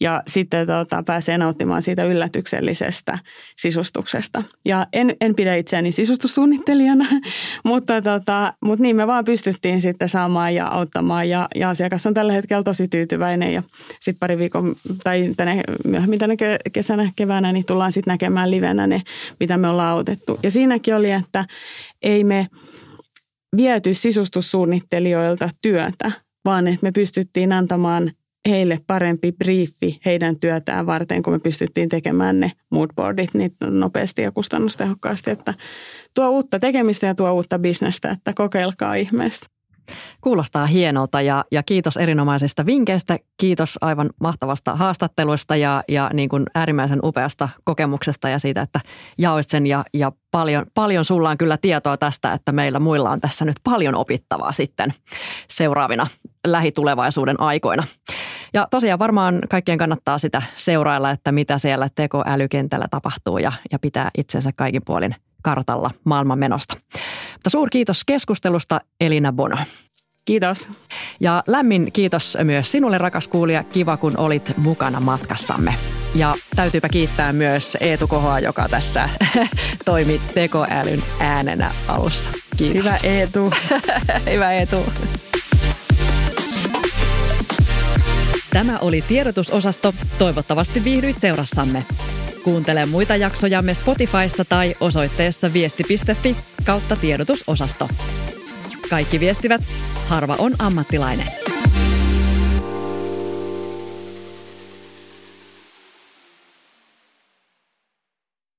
[0.00, 3.18] ja sitten tota, pääsee nauttimaan siitä yllätyksellisestä
[3.56, 4.42] sisustuksesta.
[4.64, 7.06] Ja en, en pidä itseäni sisustussuunnittelijana,
[7.64, 12.14] mutta, tota, mutta niin me vaan pystyttiin sitten saamaan ja auttamaan ja, ja asiakas on
[12.14, 13.62] tällä hetkellä tosi tyytyväinen ja
[14.00, 16.34] sitten pari viikon tai tänä, myöhemmin tänä
[16.72, 19.02] kesänä, keväänä, niin tullaan sitten näkemään livenä ne,
[19.40, 20.38] mitä me ollaan autettu.
[20.42, 21.44] Ja siinäkin oli, että
[22.02, 22.46] ei me
[23.56, 26.12] viety sisustussuunnittelijoilta työtä,
[26.44, 28.12] vaan että me pystyttiin antamaan
[28.48, 34.32] heille parempi briefi heidän työtään varten, kun me pystyttiin tekemään ne moodboardit niin nopeasti ja
[34.32, 35.54] kustannustehokkaasti, että
[36.14, 39.46] tuo uutta tekemistä ja tuo uutta bisnestä, että kokeilkaa ihmeessä.
[40.20, 43.18] Kuulostaa hienolta ja, ja kiitos erinomaisista vinkkeistä.
[43.36, 48.80] Kiitos aivan mahtavasta haastattelusta ja, ja niin kuin äärimmäisen upeasta kokemuksesta ja siitä, että
[49.18, 53.20] jaoit sen ja, ja paljon, paljon sulla on kyllä tietoa tästä, että meillä muilla on
[53.20, 54.94] tässä nyt paljon opittavaa sitten
[55.48, 56.06] seuraavina
[56.46, 57.84] lähitulevaisuuden aikoina.
[58.54, 64.10] Ja tosiaan varmaan kaikkien kannattaa sitä seurailla, että mitä siellä tekoälykentällä tapahtuu ja, ja pitää
[64.18, 66.76] itsensä kaikin puolin kartalla maailman menosta.
[67.38, 69.56] Mutta suur kiitos keskustelusta Elina Bono.
[70.24, 70.68] Kiitos.
[71.20, 73.64] Ja lämmin kiitos myös sinulle rakas kuulija.
[73.64, 75.74] Kiva kun olit mukana matkassamme.
[76.14, 79.08] Ja täytyypä kiittää myös Eetu Kohoa, joka tässä
[79.84, 82.30] toimi tekoälyn äänenä alussa.
[82.56, 82.84] Kiitos.
[82.84, 83.52] Hyvä Eetu.
[84.32, 84.84] Hyvä Eetu.
[88.50, 89.94] Tämä oli tiedotusosasto.
[90.18, 91.84] Toivottavasti viihdyit seurassamme.
[92.48, 97.88] Kuuntele muita jaksojamme Spotifyssa tai osoitteessa viesti.fi kautta tiedotusosasto.
[98.90, 99.60] Kaikki viestivät,
[100.06, 101.47] harva on ammattilainen.